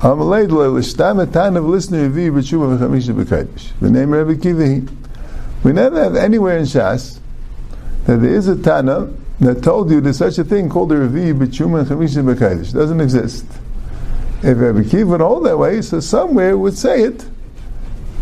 Amalei 0.00 0.48
l'shtam 0.48 1.24
etan 1.26 1.56
of 1.56 1.64
listener 1.64 2.08
Revi 2.08 2.30
b'tshuva 2.30 2.78
v'chamisha 2.78 3.14
b'kaidish. 3.14 3.72
The 3.80 3.90
name 3.90 4.10
Rabbi 4.10 4.34
Kivi. 4.34 4.88
We 5.64 5.72
never 5.72 6.02
have 6.04 6.14
anywhere 6.14 6.58
in 6.58 6.64
Shas 6.64 7.17
that 8.08 8.22
there 8.22 8.34
is 8.34 8.48
a 8.48 8.56
Tana 8.56 9.12
that 9.40 9.62
told 9.62 9.90
you 9.90 10.00
there's 10.00 10.16
such 10.16 10.38
a 10.38 10.44
thing 10.44 10.70
called 10.70 10.90
a 10.92 10.94
Revi 10.94 11.38
b'tshuva 11.38 11.84
v'chamisha 11.84 12.24
b'kaidish. 12.24 12.72
doesn't 12.72 13.02
exist. 13.02 13.44
If 14.42 14.58
Rabbi 14.58 14.84
Kiva 14.84 15.10
would 15.10 15.20
hold 15.20 15.44
that 15.44 15.58
way, 15.58 15.82
so 15.82 16.00
somewhere 16.00 16.56
would 16.56 16.78
say 16.78 17.02
it, 17.02 17.26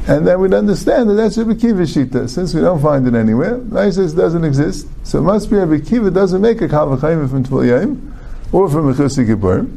and 0.08 0.26
then 0.26 0.40
we'd 0.40 0.54
understand 0.54 1.08
that 1.10 1.14
that's 1.14 1.38
Rabbi 1.38 1.54
Kiva's 1.54 1.94
shita. 1.94 2.28
Since 2.28 2.52
we 2.52 2.62
don't 2.62 2.82
find 2.82 3.06
it 3.06 3.14
anywhere, 3.14 3.58
Rai 3.58 3.92
says 3.92 4.14
it 4.14 4.16
doesn't 4.16 4.42
exist. 4.42 4.88
So 5.04 5.20
it 5.20 5.22
must 5.22 5.50
be 5.50 5.56
Rabbi 5.56 5.78
Kiva 5.78 6.10
doesn't 6.10 6.42
make 6.42 6.60
a 6.62 6.66
Kavachayim 6.66 7.30
from 7.30 7.44
Tvul 7.44 7.66
Yaim 7.68 8.12
or 8.52 8.68
from 8.68 8.92
Mechusik 8.92 9.26
Kippur. 9.28 9.68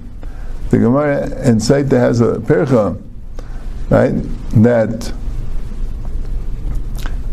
The 0.72 0.78
Gemara 0.80 1.26
in 1.48 1.58
Saita 1.58 2.00
has 2.00 2.20
a 2.20 2.40
percha, 2.40 2.98
right, 3.92 4.14
that 4.64 5.14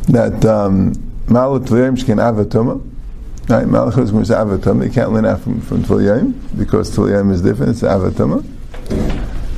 that 0.09 0.45
um, 0.45 1.06
Malat 1.27 1.67
Tvul 1.67 1.91
Yaim 1.91 2.07
can 2.07 2.19
avatuma. 2.19 2.81
Right, 3.49 3.67
Malachus 3.67 4.11
is 4.11 4.31
avatuma. 4.31 4.87
You 4.87 4.93
can't 4.93 5.13
learn 5.13 5.37
from, 5.39 5.61
from 5.61 5.83
Tvul 5.83 6.59
because 6.59 6.97
Tvul 6.97 7.33
is 7.33 7.43
different, 7.43 7.73
it's 7.73 7.83
avatuma. 7.83 8.45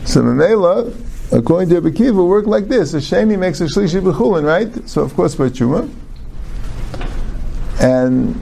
So 0.06 0.22
Mamela, 0.22 0.94
according 1.30 1.68
to 1.68 1.80
Rabbi 1.80 1.94
Kiva, 1.94 2.24
work 2.24 2.46
like 2.46 2.68
this. 2.68 2.94
A 2.94 2.98
sheni 2.98 3.38
makes 3.38 3.60
a 3.60 3.64
shlishi 3.64 4.00
b'chulin, 4.00 4.44
right? 4.44 4.88
So 4.88 5.02
of 5.02 5.14
course 5.14 5.34
by 5.34 5.50
chuma. 5.50 5.90
And 7.80 8.34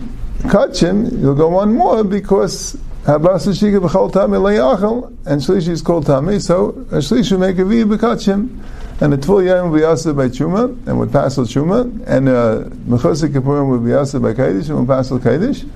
kachim, 0.43 1.21
you'll 1.21 1.35
go 1.35 1.49
one 1.49 1.75
more 1.75 2.05
because 2.05 2.77
habasa 3.03 3.53
shika 3.53 3.81
b'chol 3.81 4.13
tami 4.13 4.39
le'achal, 4.41 5.09
and 5.27 5.41
shlishi 5.41 5.71
is 5.71 5.83
called 5.83 6.07
tami, 6.07 6.41
so 6.41 6.69
a 6.69 6.99
shlishi 6.99 7.37
make 7.37 7.59
a 7.59 7.65
vi 7.65 7.83
b'kachim. 7.83 8.63
And 9.01 9.13
the 9.13 9.43
yom 9.43 9.71
will 9.71 9.79
be 9.79 9.85
also 9.85 10.15
by 10.15 10.29
chuma, 10.29 10.65
and 10.87 10.99
would 10.99 11.13
pass 11.13 11.37
chuma, 11.37 11.83
and 12.07 12.29
uh, 12.29 12.65
mechosik 12.89 13.33
kippurim 13.33 13.71
would 13.71 13.85
be 13.85 13.93
also 13.93 14.21
by 14.21 14.33
kaidish, 14.33 14.69
and 14.69 14.79
would 14.79 14.89
pass 14.89 15.11
kaidish 15.11 15.69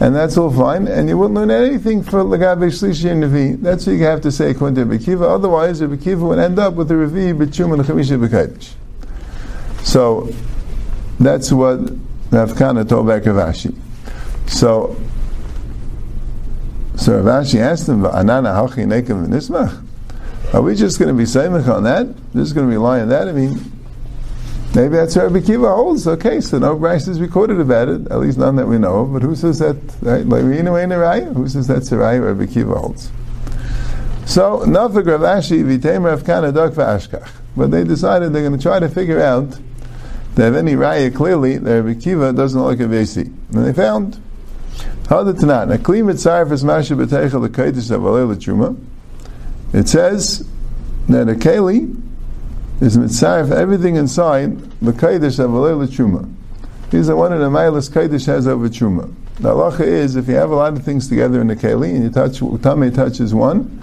and 0.00 0.14
that's 0.14 0.36
all 0.36 0.50
fine, 0.50 0.88
and 0.88 1.08
you 1.08 1.16
wouldn't 1.16 1.34
learn 1.34 1.50
anything 1.50 2.02
for 2.02 2.24
Lagabe 2.24 2.66
Shlishi 2.66 3.10
and 3.10 3.22
Revi. 3.22 3.60
That's 3.60 3.86
what 3.86 3.92
you 3.92 4.02
have 4.04 4.20
to 4.22 4.32
say 4.32 4.50
according 4.50 4.74
to 4.76 4.84
Rebbe 4.84 5.02
Kiva. 5.02 5.24
Otherwise, 5.24 5.80
Rebbe 5.80 5.96
Kiva 5.96 6.24
would 6.24 6.38
end 6.40 6.58
up 6.58 6.74
with 6.74 6.88
the 6.88 6.94
Revi, 6.94 7.32
B'chum, 7.32 7.74
and 7.74 7.82
Chamisha 7.84 8.18
B'kaidish. 8.28 8.72
So, 9.86 10.28
that's 11.20 11.52
what 11.52 11.92
Rav 12.32 12.56
Kana 12.56 12.84
told 12.84 13.06
back 13.06 13.24
Rav 13.26 13.36
Ashi. 13.36 13.76
So, 14.48 14.96
so 16.96 17.20
Rav 17.20 17.44
Ashi 17.44 17.60
asked 17.60 17.88
him, 17.88 18.02
Anana 18.02 18.52
hachi 18.52 18.84
nekim 18.86 19.28
v'nismach? 19.28 19.83
Are 20.52 20.62
we 20.62 20.74
just 20.74 20.98
going 20.98 21.08
to 21.08 21.14
be 21.14 21.26
saying 21.26 21.52
on 21.52 21.84
that? 21.84 22.06
Just 22.32 22.54
going 22.54 22.68
to 22.68 22.72
rely 22.72 23.00
on 23.00 23.08
that? 23.08 23.28
I 23.28 23.32
mean, 23.32 23.72
Maybe 24.74 24.96
that's 24.96 25.14
where 25.14 25.28
Rabbi 25.28 25.46
Kiva 25.46 25.72
holds. 25.72 26.04
Okay, 26.04 26.40
so 26.40 26.58
no 26.58 26.74
Bryce 26.76 27.06
is 27.06 27.20
recorded 27.20 27.60
about 27.60 27.88
it, 27.88 28.10
at 28.10 28.18
least 28.18 28.38
none 28.38 28.56
that 28.56 28.66
we 28.66 28.76
know 28.76 29.02
of. 29.02 29.12
But 29.12 29.22
who 29.22 29.36
says 29.36 29.60
that? 29.60 29.76
Right? 30.02 30.24
Who 30.24 31.48
says 31.48 31.68
that's 31.68 31.90
the 31.90 31.96
Raya 31.96 32.26
Rabbi 32.26 32.52
Kiva 32.52 32.74
holds? 32.74 33.12
So 34.26 34.64
Nafik 34.66 35.06
Rav 35.06 35.20
Ashi 35.20 35.62
Vitem 35.62 36.02
Rav 36.02 36.24
Kana 36.24 36.50
Dok 36.50 36.72
Ashkach. 36.72 37.30
But 37.56 37.70
they 37.70 37.84
decided 37.84 38.32
they're 38.32 38.42
going 38.42 38.58
to 38.58 38.62
try 38.62 38.80
to 38.80 38.88
figure 38.88 39.20
out 39.20 39.56
they 40.34 40.42
have 40.42 40.56
any 40.56 40.72
Raya 40.72 41.14
clearly 41.14 41.56
that 41.58 41.82
Rabbi 41.82 42.00
Kiva 42.00 42.32
doesn't 42.32 42.60
like 42.60 42.80
a 42.80 42.84
Vesi. 42.84 43.26
And 43.54 43.64
they 43.64 43.72
found 43.72 44.20
how 45.08 45.22
Hadatanat. 45.22 45.72
A 45.72 45.78
Kli 45.78 46.02
Mitzaref 46.02 46.50
is 46.50 46.64
Masha 46.64 46.94
B'Teichel 46.94 47.42
the 47.42 47.48
Kaitis 47.48 47.92
of 47.92 48.02
It 49.74 49.88
says 49.88 50.48
that 51.08 51.28
a 51.28 51.34
Keli 51.34 52.00
is 52.80 52.96
mitzaref 52.96 53.50
everything 53.50 53.96
inside 53.96 54.60
the 54.80 54.92
kaidish 54.92 55.40
of 55.40 55.52
a 55.52 55.86
chuma. 55.88 56.32
These 56.90 57.08
are 57.08 57.16
one 57.16 57.32
of 57.32 57.40
the 57.40 57.50
milas 57.50 57.90
kaidish 57.90 58.26
has 58.26 58.46
over 58.46 58.68
chuma. 58.68 59.12
The 59.40 59.48
halacha 59.48 59.80
is 59.80 60.14
if 60.14 60.28
you 60.28 60.36
have 60.36 60.52
a 60.52 60.54
lot 60.54 60.74
of 60.74 60.84
things 60.84 61.08
together 61.08 61.40
in 61.40 61.48
the 61.48 61.56
keli 61.56 61.92
and 61.92 62.04
you 62.04 62.10
touch 62.10 62.38
tame 62.38 62.92
touches 62.92 63.34
one, 63.34 63.82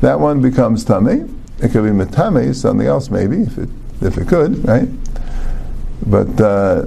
that 0.00 0.18
one 0.18 0.40
becomes 0.40 0.86
tame. 0.86 1.38
It 1.58 1.70
could 1.70 1.84
be 1.84 1.90
metame, 1.90 2.54
something 2.54 2.86
else 2.86 3.10
maybe 3.10 3.42
if 3.42 3.58
it 3.58 3.68
if 4.00 4.16
it 4.16 4.28
could, 4.28 4.66
right? 4.66 4.88
But 6.06 6.40
uh, 6.40 6.86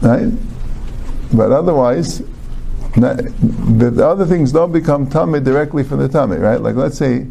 right, 0.00 0.32
but 1.34 1.52
otherwise. 1.52 2.22
Not, 2.96 3.16
the 3.16 4.06
other 4.06 4.24
things 4.24 4.52
don't 4.52 4.70
become 4.70 5.10
tummy 5.10 5.40
directly 5.40 5.82
from 5.82 5.98
the 5.98 6.08
tummy, 6.08 6.36
right? 6.36 6.60
Like 6.60 6.76
let's 6.76 6.96
say 6.96 7.26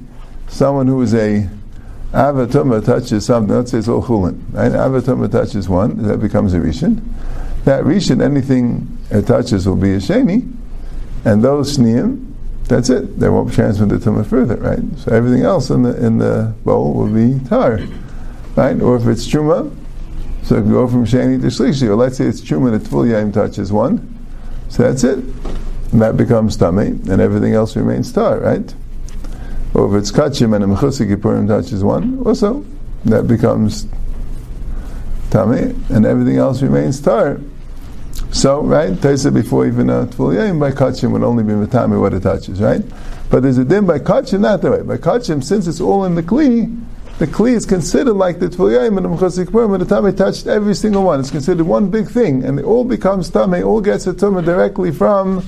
someone 0.54 0.88
who 0.88 1.02
is 1.02 1.14
a 1.14 1.50
Avatuma 2.14 2.86
touches 2.86 3.26
something, 3.26 3.56
let's 3.56 3.72
say 3.72 3.80
it's 3.80 3.88
all 3.88 4.04
chulin, 4.04 4.40
right? 4.52 4.72
Avatuma 4.72 5.32
touches 5.32 5.68
one, 5.68 6.04
that 6.04 6.20
becomes 6.20 6.54
a 6.54 6.60
rishon. 6.60 7.02
That 7.66 7.84
rishon, 7.84 8.24
anything 8.24 9.00
it 9.10 9.26
touches 9.26 9.68
will 9.68 9.76
be 9.76 9.94
a 9.94 9.98
sheni, 9.98 10.54
and 11.26 11.44
those 11.44 11.78
sneim, 11.78 12.34
that's 12.66 12.92
it. 12.92 13.20
They 13.20 13.30
won't 13.30 13.52
transfer 13.52 13.86
the 13.86 13.96
tumah 13.96 14.28
further, 14.28 14.58
right? 14.58 14.80
So 14.98 15.12
everything 15.12 15.42
else 15.42 15.72
in 15.72 15.82
the 15.82 16.06
in 16.06 16.20
the 16.20 16.54
bowl 16.64 16.94
will 16.94 17.08
be 17.08 17.44
tar, 17.50 17.80
right? 18.56 18.80
Or 18.80 18.96
if 18.98 19.08
it's 19.08 19.28
truma, 19.28 19.76
so 20.44 20.58
it 20.58 20.62
can 20.62 20.72
go 20.72 20.88
from 20.88 21.06
sheni 21.06 21.42
to 21.42 21.48
shlishi. 21.48 21.88
Or 21.88 21.96
let's 21.96 22.18
say 22.18 22.26
it's 22.26 22.42
truma 22.42 22.74
and 22.74 22.84
yaim 22.84 23.34
touches 23.34 23.72
one, 23.72 24.08
so 24.70 24.84
that's 24.84 25.04
it. 25.04 25.18
And 25.92 26.02
that 26.02 26.16
becomes 26.16 26.58
tummy, 26.58 26.88
and 26.88 27.20
everything 27.20 27.56
else 27.56 27.76
remains 27.76 28.12
tar, 28.12 28.40
right? 28.40 28.74
Or 29.74 29.96
if 29.96 30.02
it's 30.02 30.12
kachim 30.12 30.56
and 30.56 30.64
a 30.64 30.68
mechusik 30.68 31.16
Yippurim 31.16 31.48
touches 31.48 31.84
one, 31.84 32.22
also 32.26 32.64
that 33.06 33.28
becomes 33.28 33.86
tami, 35.30 35.74
and 35.90 36.06
everything 36.06 36.38
else 36.38 36.62
remains 36.62 37.02
tar. 37.02 37.40
So, 38.32 38.62
right, 38.62 38.92
Taisa 38.92 39.34
before 39.34 39.66
even 39.66 39.90
a 39.90 40.06
Tvul 40.06 40.60
by 40.60 40.72
kachim 40.72 41.12
would 41.12 41.24
only 41.24 41.44
be 41.44 41.54
matami 41.54 42.00
what 42.00 42.14
it 42.14 42.22
touches, 42.22 42.62
right? 42.62 42.82
But 43.30 43.42
there's 43.42 43.58
a 43.58 43.66
din 43.66 43.88
by 43.88 44.00
kachim 44.00 44.42
not 44.42 44.62
that 44.62 44.72
way. 44.72 44.82
By 44.84 44.98
kachim, 44.98 45.44
since 45.44 45.66
it's 45.66 45.82
all 45.82 46.06
in 46.06 46.14
the 46.16 46.24
kli, 46.24 46.80
the 47.18 47.26
kli 47.26 47.54
is 47.54 47.66
considered 47.66 48.14
like 48.14 48.40
the 48.40 48.48
Tvul 48.48 48.88
and 48.88 48.98
the 48.98 49.02
Mechusik 49.02 49.46
Yippurim, 49.46 49.74
and 49.74 49.84
the 49.84 49.96
tami 49.96 50.16
touched 50.16 50.46
every 50.46 50.76
single 50.76 51.04
one. 51.04 51.20
It's 51.20 51.32
considered 51.32 51.66
one 51.66 51.90
big 51.90 52.08
thing, 52.08 52.44
and 52.44 52.60
it 52.60 52.66
all 52.66 52.84
becomes 52.84 53.32
tami, 53.32 53.66
all 53.66 53.82
gets 53.82 54.06
a 54.06 54.14
tumah 54.14 54.46
directly 54.46 54.92
from 54.92 55.44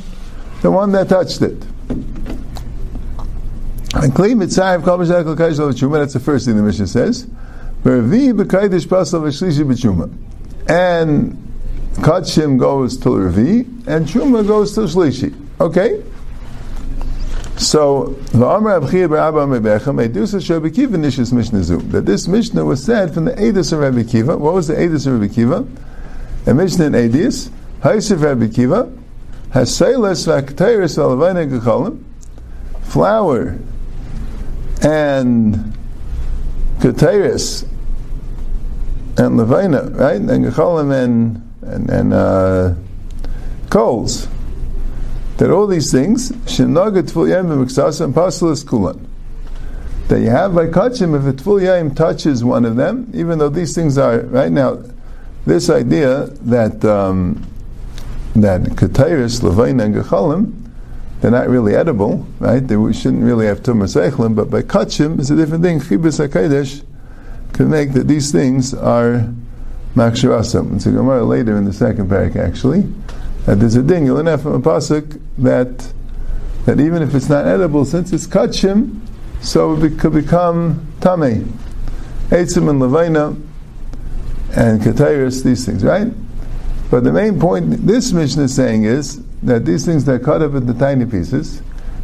the 0.64 0.72
one 0.72 0.92
that 0.94 1.10
touched 1.10 1.44
it. 1.44 1.64
And 4.06 4.14
Kli 4.14 4.36
Mitzayev 4.36 4.84
Kol 4.84 5.00
Kaish 5.00 5.58
Lo 5.58 5.74
B'Tshuma, 5.74 5.94
that's 5.94 6.14
the 6.14 6.20
first 6.20 6.46
thing 6.46 6.56
the 6.56 6.62
Mishnah 6.62 6.86
says. 6.86 7.24
And 10.68 11.34
Kachim 11.96 12.60
goes 12.60 12.98
to 12.98 13.10
Revi, 13.10 13.62
and 13.88 14.06
Chuma 14.06 14.46
goes 14.46 14.76
to 14.76 14.82
Shlishi. 14.82 15.34
Okay? 15.60 16.04
So, 17.58 18.10
the 18.32 18.46
Amr 18.46 18.80
Abchir 18.80 19.10
Barabba 19.10 19.48
Mebecha 19.60 19.92
Medusa 19.92 20.54
Rabbi 20.54 20.70
Kiva 20.70 20.98
Nishis 20.98 21.34
Mishnah 21.34 21.64
Zu. 21.64 21.78
That 21.78 22.06
this 22.06 22.28
Mishnah 22.28 22.64
was 22.64 22.84
said 22.84 23.12
from 23.12 23.26
the 23.26 23.32
Edis 23.32 23.74
of 23.74 23.80
Rabbi 23.80 24.04
Kiva. 24.04 24.38
What 24.38 24.54
was 24.54 24.68
the 24.68 24.76
Edis 24.76 25.08
of 25.08 25.20
Rabbi 25.20 25.34
Kiva? 25.34 25.66
A 26.46 26.54
Mishnah 26.54 26.86
in 26.86 26.94
Edis. 26.94 27.50
Haisif 27.80 28.22
Rabbi 28.22 28.50
Kiva. 28.50 28.88
Haseilas 29.50 30.28
Vakteris 30.28 30.96
Gecholim. 31.50 32.04
Flour 32.84 33.58
and 34.86 35.74
Keteris 36.78 37.64
and 39.18 39.40
Levina, 39.40 39.98
right? 39.98 40.22
And 40.22 40.46
Gecholim 40.46 40.94
and 40.94 41.42
and, 41.64 41.90
and 41.90 42.14
uh, 42.14 42.76
coals. 43.70 44.28
That 45.38 45.50
all 45.50 45.68
these 45.68 45.92
things, 45.92 46.32
Shinagat 46.32 47.12
Tvul 47.12 47.30
Yem 47.30 47.48
B'Miksasa 47.48 48.06
and 48.06 48.14
Pasalis 48.14 48.66
Kulan. 48.66 49.06
That 50.08 50.22
you 50.22 50.30
have 50.30 50.54
by 50.54 50.68
Kachim, 50.68 51.18
if 51.18 51.26
a 51.26 51.44
Tvul 51.44 51.64
Yem 51.64 51.96
touches 51.96 52.44
one 52.44 52.64
of 52.64 52.76
them, 52.76 53.10
even 53.14 53.40
though 53.40 53.50
these 53.50 53.74
things 53.74 53.98
are, 53.98 54.20
right 54.20 54.52
now, 54.52 54.84
this 55.46 55.70
idea 55.70 56.28
that 56.42 56.86
um, 56.86 57.46
that 58.36 58.62
Ketairis, 58.62 59.42
Levina, 59.42 59.86
and 59.86 59.96
Gecholim, 59.96 60.65
they're 61.22 61.32
not 61.32 61.50
really 61.50 61.76
edible, 61.76 62.26
right? 62.40 62.60
They 62.60 62.76
shouldn't 62.94 63.24
really 63.24 63.46
have 63.46 63.64
Tumor 63.64 63.86
Seichlim, 63.86 64.36
but 64.36 64.50
by 64.50 64.62
Kachim, 64.62 65.20
it's 65.20 65.30
a 65.30 65.36
different 65.36 65.64
thing. 65.64 65.80
Chibis 65.80 66.26
HaKadosh 66.26 66.84
can 67.54 67.70
make 67.70 67.94
that 67.94 68.08
these 68.08 68.32
things 68.32 68.74
are 68.74 69.34
Makshirasam. 69.96 70.76
It's 70.76 70.86
a 70.86 70.92
Gemara 70.92 71.24
later 71.24 71.58
in 71.58 71.66
the 71.66 71.74
second 71.74 72.10
parak, 72.10 72.36
actually, 72.36 72.82
that 73.46 73.60
there's 73.60 73.76
a 73.76 73.82
ding, 73.82 74.06
you'll 74.06 74.22
learn 74.22 74.38
from 74.38 74.54
a 74.54 74.60
pasuk 74.60 75.22
that 75.38 75.94
that 76.66 76.80
even 76.80 77.04
if 77.04 77.14
it's 77.14 77.30
not 77.30 77.46
edible, 77.46 77.86
since 77.86 78.12
it's 78.12 78.26
Kachim, 78.26 79.00
so 79.40 79.76
it 79.84 80.00
could 80.00 80.14
become 80.14 80.92
Tameh. 81.00 81.46
Eitzim 82.30 82.70
and 82.70 82.82
Levina, 82.82 83.40
and 84.56 84.82
Ketairis, 84.82 85.44
these 85.44 85.66
things, 85.66 85.84
right? 85.84 86.12
But 86.90 87.04
the 87.04 87.14
main 87.14 87.40
point 87.40 87.86
this 87.86 88.12
mission 88.12 88.42
is 88.42 88.56
saying 88.56 88.84
is 88.84 89.22
that 89.46 89.66
these 89.66 89.86
things 89.86 90.06
that 90.06 90.16
are 90.16 90.20
cut 90.20 90.42
up 90.42 90.54
into 90.54 90.74
tiny 90.74 91.06
pieces, 91.06 91.62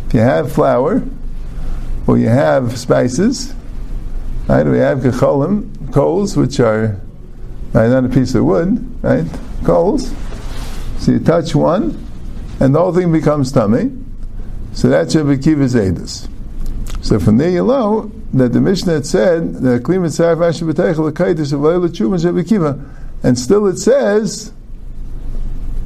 if 0.08 0.14
you 0.14 0.20
have 0.20 0.52
flour, 0.52 1.04
or 2.08 2.18
you 2.18 2.30
have 2.30 2.78
spices, 2.78 3.54
right? 4.48 4.66
We 4.66 4.78
have 4.78 5.00
gecholim, 5.00 5.94
coals, 5.94 6.38
which 6.38 6.60
are 6.60 7.00
right, 7.74 7.88
not 7.90 8.06
a 8.06 8.10
piece 8.10 8.36
of 8.36 8.46
wood, 8.46 9.04
right? 9.04 9.26
Coals. 9.64 10.14
So 11.00 11.14
you 11.14 11.20
touch 11.20 11.56
one, 11.56 12.08
and 12.60 12.76
the 12.76 12.80
whole 12.80 12.94
thing 12.94 13.12
becomes 13.12 13.52
tummy. 13.52 13.92
So 14.74 14.90
that's 14.90 15.16
Rabbi 15.16 15.42
Kiva's 15.42 15.76
Edus. 15.76 16.30
So 17.02 17.20
from 17.20 17.38
there 17.38 17.50
you 17.50 17.66
know 17.66 18.12
that 18.34 18.54
the 18.54 18.62
Mishnah 18.62 18.94
had 18.94 19.06
said 19.06 19.56
that 19.56 19.84
Kli 19.84 19.98
Mitzaref 19.98 20.48
Asher 20.48 20.66
B'Teichel 20.66 21.12
L'Kaitis 21.12 21.52
Avayla 21.52 21.90
Chumas 21.90 22.24
Rabbi 22.24 22.44
Kiva, 22.48 22.80
and 23.24 23.38
still 23.38 23.66
it 23.68 23.78
says 23.78 24.54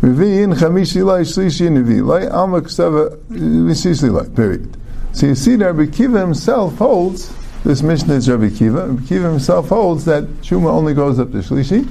Revi'in 0.01 0.53
Chamishi 0.55 1.01
Shlishi 1.01 1.69
Nevi 1.69 2.31
Alma 2.31 2.61
Ksava 2.61 3.17
Visisi 3.29 4.11
Lai. 4.11 4.27
Period. 4.35 4.77
So 5.13 5.27
you 5.27 5.35
see 5.35 5.55
Rabbi 5.55 5.85
Kiva 5.87 6.19
himself 6.19 6.77
holds 6.77 7.33
this 7.63 7.81
Mishnah 7.81 8.15
is 8.15 8.29
Rabbi 8.29 8.49
Kiva. 8.49 8.87
Rabbi 8.87 9.07
Kiva 9.07 9.29
himself 9.31 9.69
holds 9.69 10.05
that 10.05 10.23
Shuma 10.41 10.69
only 10.69 10.93
goes 10.93 11.17
up 11.19 11.31
to 11.31 11.37
Shlishi, 11.37 11.87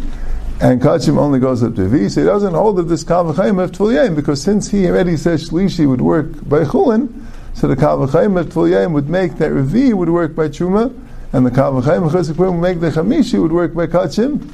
and 0.61 0.81
Kachim 0.81 1.19
only 1.19 1.41
goes 1.41 1.63
up 1.63 1.75
to 1.75 1.89
V. 1.89 2.09
So 2.09 2.21
he 2.21 2.27
doesn't 2.27 2.55
hold 2.55 2.77
that 2.77 2.85
this 2.85 3.03
Kavachayim 3.03 3.61
of 3.61 3.73
Tvuliyim, 3.73 4.15
because 4.15 4.41
since 4.41 4.69
he 4.71 4.87
already 4.87 5.17
says 5.17 5.51
Shlishi 5.51 5.89
would 5.89 6.01
work 6.01 6.49
by 6.49 6.65
Chulin, 6.65 7.27
so 7.55 7.67
the 7.67 7.75
Kavachayim 7.75 8.39
of 8.39 8.47
Tvuliyim 8.49 8.93
would 8.93 9.09
make 9.09 9.39
that 9.39 9.51
Revi 9.51 9.95
would 9.95 10.11
work 10.11 10.37
by 10.37 10.49
Truma, 10.49 10.95
and 11.33 11.45
the 11.45 11.51
Kavachayim 11.51 12.07
of 12.07 12.13
Chesed 12.13 12.37
would 12.37 12.53
make 12.53 12.81
the 12.81 12.91
Chamishi 12.91 13.41
would 13.43 13.53
work 13.53 13.75
by 13.75 13.87
Kachim, 13.89 14.49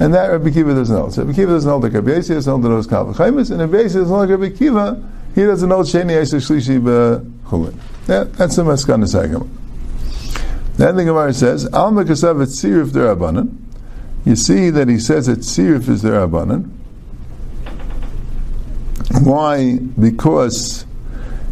and 0.00 0.12
that 0.14 0.26
Rabbi 0.28 0.50
Kiva 0.50 0.74
doesn't 0.74 0.94
know. 0.94 1.08
So 1.10 1.22
Rabbi 1.22 1.36
Kiva 1.36 1.52
doesn't 1.52 1.70
hold 1.70 1.82
like 1.84 1.92
Rabbi 1.92 2.10
Yossi, 2.10 2.34
doesn't 2.34 2.50
hold 2.50 2.64
those 2.64 2.86
Kavachayim, 2.86 3.50
and 3.50 3.60
Rabbi 3.60 3.84
Yossi 3.84 3.94
doesn't 3.94 4.10
like 4.10 4.28
Rabbi 4.28 4.50
Kiva, 4.50 5.10
he 5.34 5.42
doesn't 5.42 5.68
know 5.68 5.80
Sheni 5.80 6.12
Yosef 6.12 6.42
Shlishi 6.42 6.80
Chulin. 7.44 7.74
Yeah, 8.08 8.24
that's 8.24 8.56
the 8.56 8.62
Maskana 8.62 9.04
Sagama. 9.04 9.48
Then 10.76 10.96
the 10.96 11.04
Gemara 11.04 11.32
says, 11.32 11.66
Al 11.72 11.92
Mekasav 11.92 12.42
et 12.42 12.48
Sirif 12.48 12.88
Derabanan. 12.88 13.56
You 14.24 14.34
see 14.34 14.70
that 14.70 14.88
he 14.88 14.98
says 14.98 15.26
that 15.26 15.40
Sirif 15.40 15.88
is 15.88 16.02
Derabanan. 16.02 16.70
Why? 19.22 19.78
Because 19.78 20.84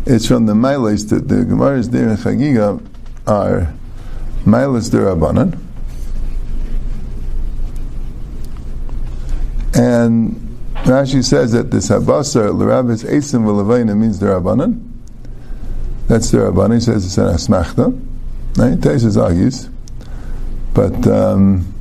it's 0.07 0.27
from 0.27 0.47
the 0.47 0.55
Milas 0.55 1.09
that 1.11 1.29
the 1.29 1.45
Gemara's 1.45 1.91
there 1.91 2.09
in 2.09 2.17
Chagiga 2.17 2.85
are 3.27 3.73
Milas 4.45 4.91
Derabanan. 4.91 5.62
And 9.75 10.59
Rashi 10.85 11.25
says 11.25 11.53
that 11.53 11.71
the 11.71 11.79
Sabasar, 11.79 12.55
L'Rabbis 12.55 13.05
Eisim 13.05 13.45
V'Levaina 13.45 13.97
means 13.97 14.19
Derabanan. 14.21 14.89
That's 16.09 16.31
Derabanan. 16.31 16.75
He 16.75 16.81
says 16.81 17.07
it's 17.07 17.19
an 17.19 17.27
Asmachta. 17.27 18.09
Right? 18.55 18.79
Taisus 18.79 19.17
argues, 19.21 19.71
but 20.75 21.07
um, 21.07 21.73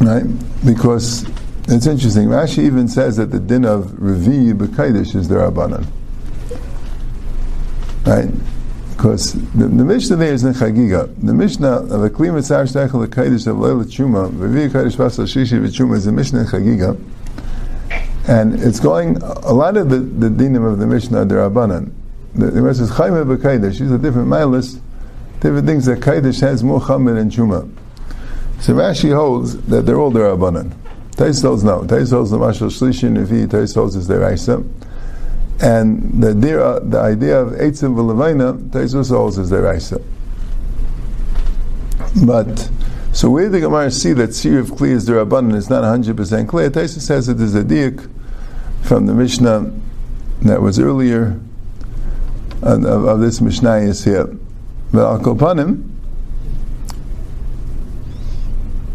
right 0.00 0.24
because 0.64 1.28
it's 1.68 1.86
interesting. 1.86 2.28
Rashi 2.28 2.60
even 2.60 2.88
says 2.88 3.18
that 3.18 3.30
the 3.30 3.38
din 3.38 3.66
of 3.66 3.88
revi 3.98 4.54
b'kaidish 4.54 5.14
is 5.14 5.28
the 5.28 5.34
rabbanon, 5.34 5.86
right? 8.06 8.30
Because 8.96 9.34
the, 9.52 9.66
the 9.66 9.84
Mishnah 9.84 10.16
there 10.16 10.32
is 10.32 10.42
in 10.42 10.54
Chagiga. 10.54 11.14
The 11.22 11.34
Mishnah 11.34 11.68
of 11.68 12.02
a 12.02 12.08
kli 12.08 12.30
mitzar 12.30 12.64
shteichel 12.64 13.06
l'kaidish 13.06 13.46
of 13.46 13.58
leila 13.58 13.84
chuma 13.84 14.30
revi 14.30 14.70
kaidish 14.70 14.96
basal 14.96 15.26
shishi 15.26 15.60
v'chuma 15.60 15.96
is 15.96 16.06
a 16.06 16.12
Mishnah 16.12 16.40
in 16.40 16.46
Chagiga. 16.46 16.98
And 18.26 18.54
it's 18.60 18.80
going, 18.80 19.18
a 19.22 19.52
lot 19.52 19.76
of 19.76 19.90
the, 19.90 19.98
the 19.98 20.28
dinim 20.28 20.70
of 20.70 20.78
the 20.78 20.86
Mishnah 20.86 21.20
are 21.20 21.26
Rabbanan. 21.26 21.92
The, 22.34 22.46
the 22.46 22.62
Mishnah 22.62 22.86
says, 22.86 22.96
Chayme 22.96 23.36
b'Kaidish, 23.36 23.78
these 23.78 23.92
are 23.92 23.98
different 23.98 24.28
milas, 24.28 24.80
different 25.40 25.66
things 25.66 25.84
that 25.84 26.00
Kaidish 26.00 26.40
has 26.40 26.64
more 26.64 26.80
Chamer 26.80 27.20
and 27.20 27.30
Chuma. 27.30 27.70
So 28.60 28.72
Rashi 28.72 29.14
holds 29.14 29.60
that 29.66 29.84
they're 29.84 30.00
all 30.00 30.10
Rabbanan. 30.10 30.72
Tais 31.16 31.42
holds 31.42 31.64
no. 31.64 31.86
Tais 31.86 32.10
holds 32.10 32.30
the 32.30 32.38
Mashal 32.38 32.68
Shlishi 32.68 33.10
Nevi, 33.10 33.50
Tais 33.50 33.74
holds 33.74 33.94
is 33.94 34.06
their 34.06 34.20
Aisa. 34.20 34.66
And 35.60 36.22
the, 36.22 36.30
idea, 36.30 36.80
the 36.80 37.00
idea 37.00 37.40
of 37.40 37.52
Eitzim 37.52 37.94
v'Levaina, 37.94 38.72
Tais 38.72 38.94
also 38.94 39.16
holds 39.16 39.38
is 39.38 39.48
their 39.48 39.62
Aisa. 39.62 40.02
But, 42.26 42.70
so 43.12 43.30
where 43.30 43.48
the 43.48 43.60
Gemara 43.60 43.90
see 43.90 44.12
that 44.14 44.34
Sir 44.34 44.58
of 44.58 44.70
Kli 44.72 44.90
is 44.90 45.06
the 45.06 45.12
Rabbanan 45.12 45.54
is 45.54 45.70
not 45.70 45.82
100% 45.82 46.48
clear, 46.48 46.70
Taisa 46.70 47.00
says 47.00 47.26
that 47.26 47.34
there's 47.34 47.54
a 47.54 47.62
diak 47.62 48.10
from 48.82 49.06
the 49.06 49.14
Mishnah 49.14 49.72
that 50.42 50.60
was 50.60 50.78
earlier 50.78 51.40
of, 52.62 52.84
of 52.84 53.20
this 53.20 53.40
Mishnah 53.40 53.76
is 53.76 54.04
here. 54.04 54.26
But 54.92 55.06
Al 55.06 55.20
Kopanim, 55.20 55.95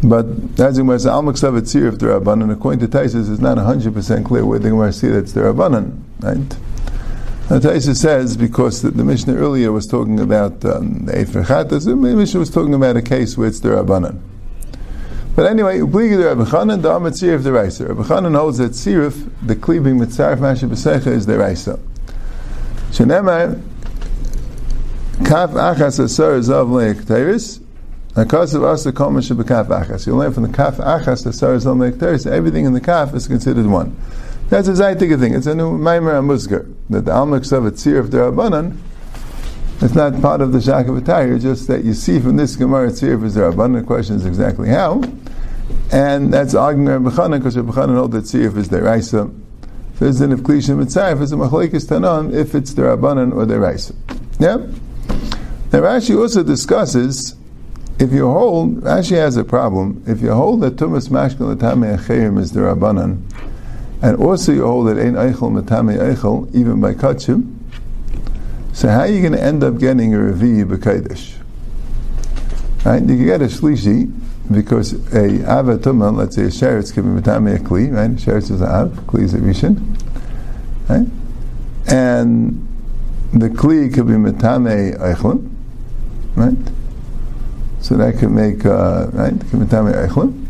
but 0.02 0.26
as 0.58 0.76
the 0.76 0.82
Gemara 0.82 0.98
says, 0.98 1.06
Al 1.06 1.22
Maksav 1.22 1.58
Tzir 1.60 1.88
of 1.88 1.98
the 1.98 2.06
Rabbanan, 2.06 2.52
according 2.52 2.80
to 2.80 2.88
Taisus, 2.88 3.30
it's 3.30 3.40
not 3.40 3.56
100% 3.56 4.24
clear 4.24 4.44
where 4.44 4.58
the 4.58 4.70
Gemara 4.70 4.92
see 4.92 5.08
that 5.08 5.18
it's 5.18 5.32
the 5.32 5.40
Rabbanan, 5.40 6.00
right? 6.20 6.56
Now 7.50 7.58
Taisa 7.58 7.94
says, 7.94 8.36
because 8.36 8.82
the, 8.82 8.90
the, 8.90 9.04
Mishnah 9.04 9.34
earlier 9.34 9.72
was 9.72 9.86
talking 9.86 10.18
about 10.20 10.64
um, 10.64 11.04
the 11.06 11.20
Efer 11.20 11.42
the 11.42 11.96
Mishnah 11.96 12.40
was 12.40 12.50
talking 12.50 12.72
about 12.72 12.96
a 12.96 13.02
case 13.02 13.36
where 13.36 13.46
it's 13.46 13.60
the 13.60 13.68
Rabbanan. 13.68 14.20
But 15.36 15.46
anyway, 15.46 15.78
Ubligi 15.78 16.16
the 16.16 16.34
Rabbi 16.34 16.44
the 16.76 16.90
Amat 16.90 17.12
Tzirif 17.12 17.42
the 17.42 17.52
Raisa. 17.52 17.86
Rabbi 17.86 18.02
holds 18.30 18.58
that 18.58 18.72
Tzirif, 18.72 19.30
the 19.46 19.54
cleaving 19.54 19.98
mitzaref 19.98 20.40
masha 20.40 20.66
b'secha, 20.66 21.08
is 21.08 21.26
the 21.26 21.38
Raisa. 21.38 21.78
Shenemar, 22.90 23.60
Kaf 25.24 25.50
achas 25.50 26.00
asar 26.00 26.38
zav 26.38 26.70
leik 26.70 27.02
teris, 27.02 27.61
because 28.14 28.54
of 28.54 28.62
us 28.62 28.84
the 28.84 28.92
kol 28.92 29.10
masha 29.10 29.34
b'kaf 29.34 29.66
achas. 29.66 30.06
You 30.06 30.16
learn 30.16 30.32
from 30.32 30.44
the 30.44 30.52
Kaf 30.52 30.76
achas 30.76 31.26
asar 31.26 31.54
zav 31.56 31.78
leik 31.78 31.94
teris, 31.94 32.30
everything 32.30 32.64
in 32.64 32.72
the 32.72 32.80
Kaf 32.80 33.14
is 33.14 33.26
considered 33.26 33.66
one. 33.66 33.96
That's 34.52 34.68
a 34.68 34.72
Zaytika 34.72 35.18
thing. 35.18 35.32
It's 35.32 35.46
a 35.46 35.54
new 35.54 35.78
Maimer 35.78 36.12
Amuzgar, 36.20 36.70
that 36.90 37.06
the 37.06 37.10
Almak 37.10 37.50
of 37.56 37.64
a 37.64 37.70
Tzir 37.70 37.98
of 37.98 38.10
the 38.10 38.18
Rabbanan, 38.18 38.76
it's 39.80 39.94
not 39.94 40.20
part 40.20 40.42
of 40.42 40.52
the 40.52 40.60
Shak 40.60 40.88
of 40.88 40.96
Attire, 40.98 41.38
just 41.38 41.68
that 41.68 41.84
you 41.84 41.94
see 41.94 42.20
from 42.20 42.36
this 42.36 42.54
Gemara 42.56 42.90
Tzir 42.90 43.14
of 43.14 43.32
the 43.32 43.40
Rabbanan, 43.40 43.80
the 43.80 43.86
question 43.86 44.16
is 44.16 44.26
exactly 44.26 44.68
how. 44.68 45.02
And 45.90 46.30
that's 46.34 46.54
arguing 46.54 46.86
Rabbi 46.86 47.16
Chanan, 47.16 47.38
because 47.38 47.56
Rabbi 47.56 47.72
Chanan 47.72 47.96
holds 47.96 48.12
that 48.12 48.24
Tzir 48.24 48.54
is 48.54 48.68
the 48.68 48.82
Raisa. 48.82 49.30
So 49.98 50.04
it's 50.04 50.20
in 50.20 50.32
if 50.32 50.40
Klisha 50.40 50.76
Mitzayif, 50.76 51.22
it's 51.22 51.32
a 51.32 51.36
Machlaikis 51.36 51.86
Tanan, 51.88 52.34
if 52.34 52.54
it's 52.54 52.74
the 52.74 52.82
Rabbanan 52.82 53.34
or 53.34 53.46
the 53.46 53.58
Raisa. 53.58 53.94
Yeah? 54.38 54.56
Now 55.72 55.80
Rashi 55.80 56.14
also 56.14 56.42
discusses 56.42 57.36
if 57.98 58.12
you 58.12 58.28
hold, 58.28 58.82
Rashi 58.82 59.16
has 59.16 59.36
a 59.36 59.44
problem, 59.44 60.02
if 60.06 60.20
you 60.20 60.32
hold 60.32 60.60
that 60.62 60.76
Tumas 60.76 61.08
Mashkel 61.08 61.54
Atame 61.54 61.96
Achayim 61.96 62.38
is 62.38 62.52
the 62.52 62.60
Rabbanan, 62.60 63.22
and 64.02 64.16
also 64.16 64.52
you 64.52 64.66
hold 64.66 64.88
that 64.88 64.98
Ein 64.98 65.14
Eichel 65.14 65.62
Matame 65.62 65.98
Eichel, 65.98 66.52
even 66.54 66.80
by 66.80 66.94
Kachim, 66.94 67.56
so 68.72 68.88
how 68.88 69.00
are 69.00 69.08
you 69.08 69.20
going 69.20 69.32
to 69.32 69.42
end 69.42 69.62
up 69.62 69.78
getting 69.78 70.14
a 70.14 70.18
Revi 70.18 70.64
B'Kaidish? 70.64 71.34
Right? 72.84 73.02
You 73.02 73.16
can 73.16 73.24
get 73.24 73.42
a 73.42 73.46
Shlishi, 73.46 74.12
because 74.50 74.92
a 74.92 75.28
Avatuma, 75.44 76.14
let's 76.14 76.36
say 76.36 76.42
a 76.42 76.46
Sheretz 76.46 76.92
can 76.92 77.14
be 77.14 77.22
Matame 77.22 77.58
Kli, 77.58 77.94
right? 77.94 78.10
Sheretz 78.10 78.50
is 78.50 78.60
a 78.60 78.66
Av, 78.66 78.90
Kli 79.06 79.22
is 79.22 79.34
a 79.34 79.38
right? 80.92 81.06
and 81.86 82.68
the 83.32 83.48
kli 83.48 83.92
could 83.92 84.06
be 84.06 84.14
metame 84.14 84.96
eichlin, 84.98 85.50
right? 86.36 86.56
So 87.82 87.96
that 87.96 88.18
could 88.18 88.30
make 88.30 88.64
uh, 88.64 89.08
right, 89.12 89.34
metame 89.34 89.92
eichlin, 89.92 90.46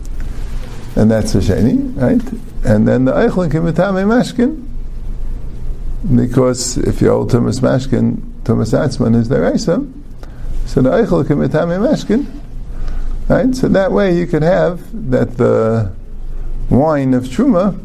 and 0.96 1.10
that's 1.10 1.32
the 1.32 1.40
sheni, 1.40 2.00
right? 2.00 2.22
And 2.64 2.86
then 2.86 3.04
the 3.06 3.12
eichlin 3.12 3.50
metame 3.50 4.06
mashkin, 4.06 4.68
because 6.16 6.78
if 6.78 7.00
you 7.00 7.10
hold 7.10 7.30
Tumas 7.30 7.60
Mashkin, 7.60 8.16
Tumas 8.42 8.76
Atzman 8.76 9.14
is 9.14 9.28
the 9.28 9.36
Reisa, 9.36 9.90
so 10.66 10.82
the 10.82 10.90
Eichel 10.90 11.26
can 11.26 11.38
metame 11.38 11.78
Mashkin, 11.78 12.26
right? 13.28 13.54
So 13.54 13.68
that 13.68 13.92
way 13.92 14.16
you 14.16 14.26
could 14.26 14.42
have 14.42 14.80
that 15.10 15.36
the 15.36 15.92
wine 16.70 17.14
of 17.14 17.24
Truma, 17.24 17.78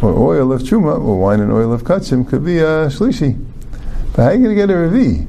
or 0.00 0.12
oil 0.12 0.52
of 0.52 0.62
Truma, 0.62 1.00
or 1.00 1.18
wine 1.18 1.40
and 1.40 1.50
oil 1.50 1.72
of 1.72 1.82
Kachim 1.82 2.28
could 2.28 2.44
be 2.44 2.58
a 2.58 2.86
Shlishi. 2.86 3.44
But 4.14 4.22
how 4.22 4.28
are 4.28 4.34
you 4.34 4.42
going 4.42 4.50
to 4.50 4.54
get 4.54 4.70
a 4.70 4.74
Revi? 4.74 5.28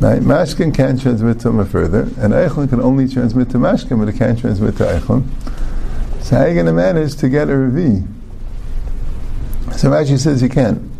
Right? 0.00 0.22
Mashkin 0.22 0.74
can't 0.74 1.00
transmit 1.00 1.38
Tumah 1.38 1.68
further, 1.68 2.02
and 2.18 2.32
Eichlin 2.32 2.70
can 2.70 2.80
only 2.80 3.06
transmit 3.06 3.50
to 3.50 3.58
Mashkin, 3.58 3.98
but 3.98 4.08
it 4.08 4.16
can't 4.16 4.38
transmit 4.38 4.76
to 4.78 4.84
Eichlin. 4.84 5.24
So 6.22 6.36
how 6.36 6.42
are 6.42 6.48
you 6.48 6.54
going 6.54 6.66
to 6.66 6.72
manage 6.72 7.16
to 7.16 7.28
get 7.28 7.48
a 7.48 7.52
Revi? 7.52 8.06
So 9.76 9.90
Rashi 9.90 10.18
says 10.18 10.42
you 10.42 10.48
can. 10.48 10.90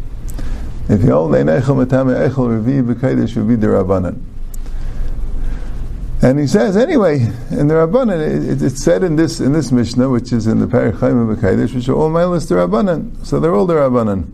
If 0.89 1.05
you 1.05 1.13
hold 1.13 1.35
ein 1.37 1.47
echel 1.47 1.87
matame 1.87 2.29
echel 2.29 2.63
revi 2.63 3.47
be 3.47 3.55
the 3.55 3.67
rabbanan. 3.69 4.21
And 6.21 6.39
he 6.39 6.49
says 6.49 6.77
anyway 6.77 7.21
in 7.51 7.69
the 7.69 7.75
rabbanan 7.75 8.51
it, 8.51 8.61
it's 8.61 8.83
said 8.83 9.05
in 9.05 9.17
this 9.17 9.39
in 9.39 9.53
this 9.53 9.71
mishnah 9.71 10.09
which 10.09 10.33
is 10.33 10.49
in 10.49 10.59
the 10.59 10.67
Perek 10.67 10.99
Chaim 10.99 11.33
b'kaidish 11.35 11.75
which 11.75 11.89
are 11.89 11.95
all 11.95 12.11
milas 12.11 12.49
the 12.49 12.57
rabbanan. 12.57 13.25
So 13.25 13.39
they're 13.39 13.55
all 13.55 13.67
the 13.67 13.75
rabbanan. 13.75 14.33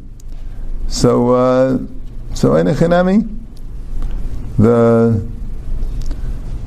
So 0.89 1.31
uh, 1.31 1.79
so 2.35 2.53
enechinami 2.53 3.36
the 4.59 5.27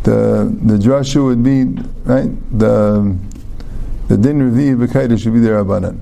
the 0.04 0.58
the 0.63 0.78
drasha 0.78 1.23
would 1.23 1.43
be 1.43 1.65
right 2.04 2.30
the 2.58 3.15
the 4.08 4.17
din 4.17 4.39
revi 4.39 4.88
b'kaidish 4.88 5.23
should 5.23 5.34
be 5.34 5.39
the 5.39 5.49
rabbanan. 5.49 5.99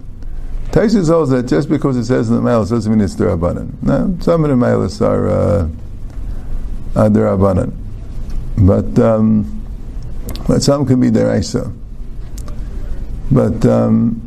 Taisus 0.72 1.08
holds 1.10 1.32
that 1.32 1.48
just 1.48 1.70
because 1.70 1.98
it 1.98 2.06
says 2.06 2.30
in 2.30 2.36
the 2.36 2.42
Malis 2.42 2.70
doesn't 2.70 2.92
mean 2.92 3.02
it's 3.02 3.16
the 3.16 3.26
Rabbanan. 3.26 3.82
No, 3.82 4.16
some 4.20 4.44
of 4.44 4.50
the 4.50 4.56
Malis 4.56 5.02
are, 5.02 5.28
uh, 5.28 5.68
are 6.96 7.10
the 7.10 7.22
Rabbanan. 7.22 7.74
But, 8.60 9.00
um, 9.00 9.66
but 10.48 10.62
some 10.62 10.86
can 10.86 11.00
be 11.00 11.10
Deraisa. 11.10 11.74
But, 13.32 13.66
um, 13.66 14.27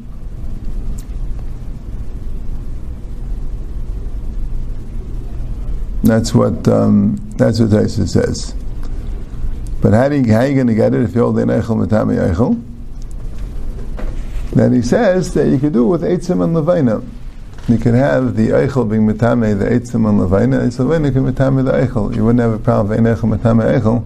that's 6.03 6.35
what, 6.35 6.67
um, 6.69 7.17
that's 7.37 7.61
what 7.61 7.71
Taisus 7.71 8.09
says. 8.09 8.55
But 9.81 9.93
how, 9.95 10.09
do 10.09 10.17
you, 10.17 10.33
how 10.33 10.41
are 10.41 10.47
you 10.47 10.55
going 10.55 10.67
to 10.67 10.75
get 10.75 10.95
it 10.95 11.03
if 11.03 11.15
you 11.15 11.23
hold 11.23 11.37
the 11.37 11.43
Eichel 11.43 11.87
Matami 11.87 12.17
Eichel? 12.17 12.63
Then 14.53 14.73
he 14.73 14.83
says 14.83 15.33
that 15.35 15.49
you 15.49 15.59
could 15.59 15.73
do 15.73 15.85
it 15.85 15.89
with 15.89 16.03
Eitzim 16.03 16.43
and 16.43 16.55
Levina. 16.55 17.07
You 17.69 17.79
could 17.79 17.95
have 17.95 18.37
the 18.37 18.49
Eichel 18.49 18.91
being 18.91 19.07
Metame, 19.07 19.59
the 19.59 19.67
Eitzim 19.67 20.09
and 20.09 20.19
Levina, 20.19 20.61
and 20.61 20.73
Levina 20.73 21.13
can 21.13 21.33
Metame 21.33 21.65
the 21.65 21.73
Eichel. 21.73 22.15
You 22.15 22.25
wouldn't 22.25 22.41
have 22.41 22.53
a 22.53 22.59
problem 22.59 23.03
with 23.03 23.19
Eichel 23.19 23.39
Metame 23.39 23.81
Eichel, 23.81 24.05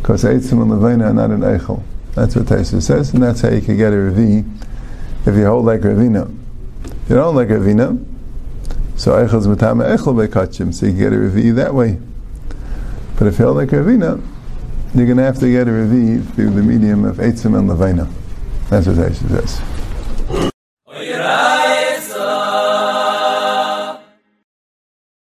because 0.00 0.24
Eitzim 0.24 0.62
and 0.62 0.70
Levina 0.70 1.10
are 1.10 1.12
not 1.12 1.30
an 1.30 1.40
Eichel. 1.40 1.82
That's 2.14 2.34
what 2.34 2.46
Taisa 2.46 2.82
says, 2.82 3.12
and 3.12 3.22
that's 3.22 3.42
how 3.42 3.50
you 3.50 3.60
could 3.60 3.76
get 3.76 3.92
a 3.92 3.96
Revi 3.96 4.44
if 5.26 5.36
you 5.36 5.46
hold 5.46 5.66
like 5.66 5.80
Ravina. 5.82 6.34
If 6.84 7.10
you 7.10 7.16
don't 7.16 7.36
like 7.36 7.48
Ravina, 7.48 8.04
so 8.98 9.12
Eichel's 9.12 9.46
Metame 9.46 9.86
Eichel 9.86 10.26
Bekachim, 10.26 10.74
so 10.74 10.86
you 10.86 10.92
can 10.92 11.00
get 11.00 11.12
a 11.12 11.16
Revi 11.16 11.54
that 11.54 11.72
way. 11.72 11.98
But 13.16 13.28
if 13.28 13.38
you 13.38 13.44
hold 13.44 13.56
like 13.56 13.68
Ravina, 13.68 14.20
you're 14.94 15.06
going 15.06 15.18
to 15.18 15.22
have 15.22 15.38
to 15.38 15.50
get 15.50 15.68
a 15.68 15.70
Revi 15.70 16.34
through 16.34 16.50
the 16.50 16.62
medium 16.62 17.04
of 17.04 17.18
Eitzim 17.18 17.56
and 17.56 17.68
Levina. 17.68 18.10
That's 18.68 18.88
what 18.88 18.96
Taisa 18.96 19.28
says. 19.28 19.77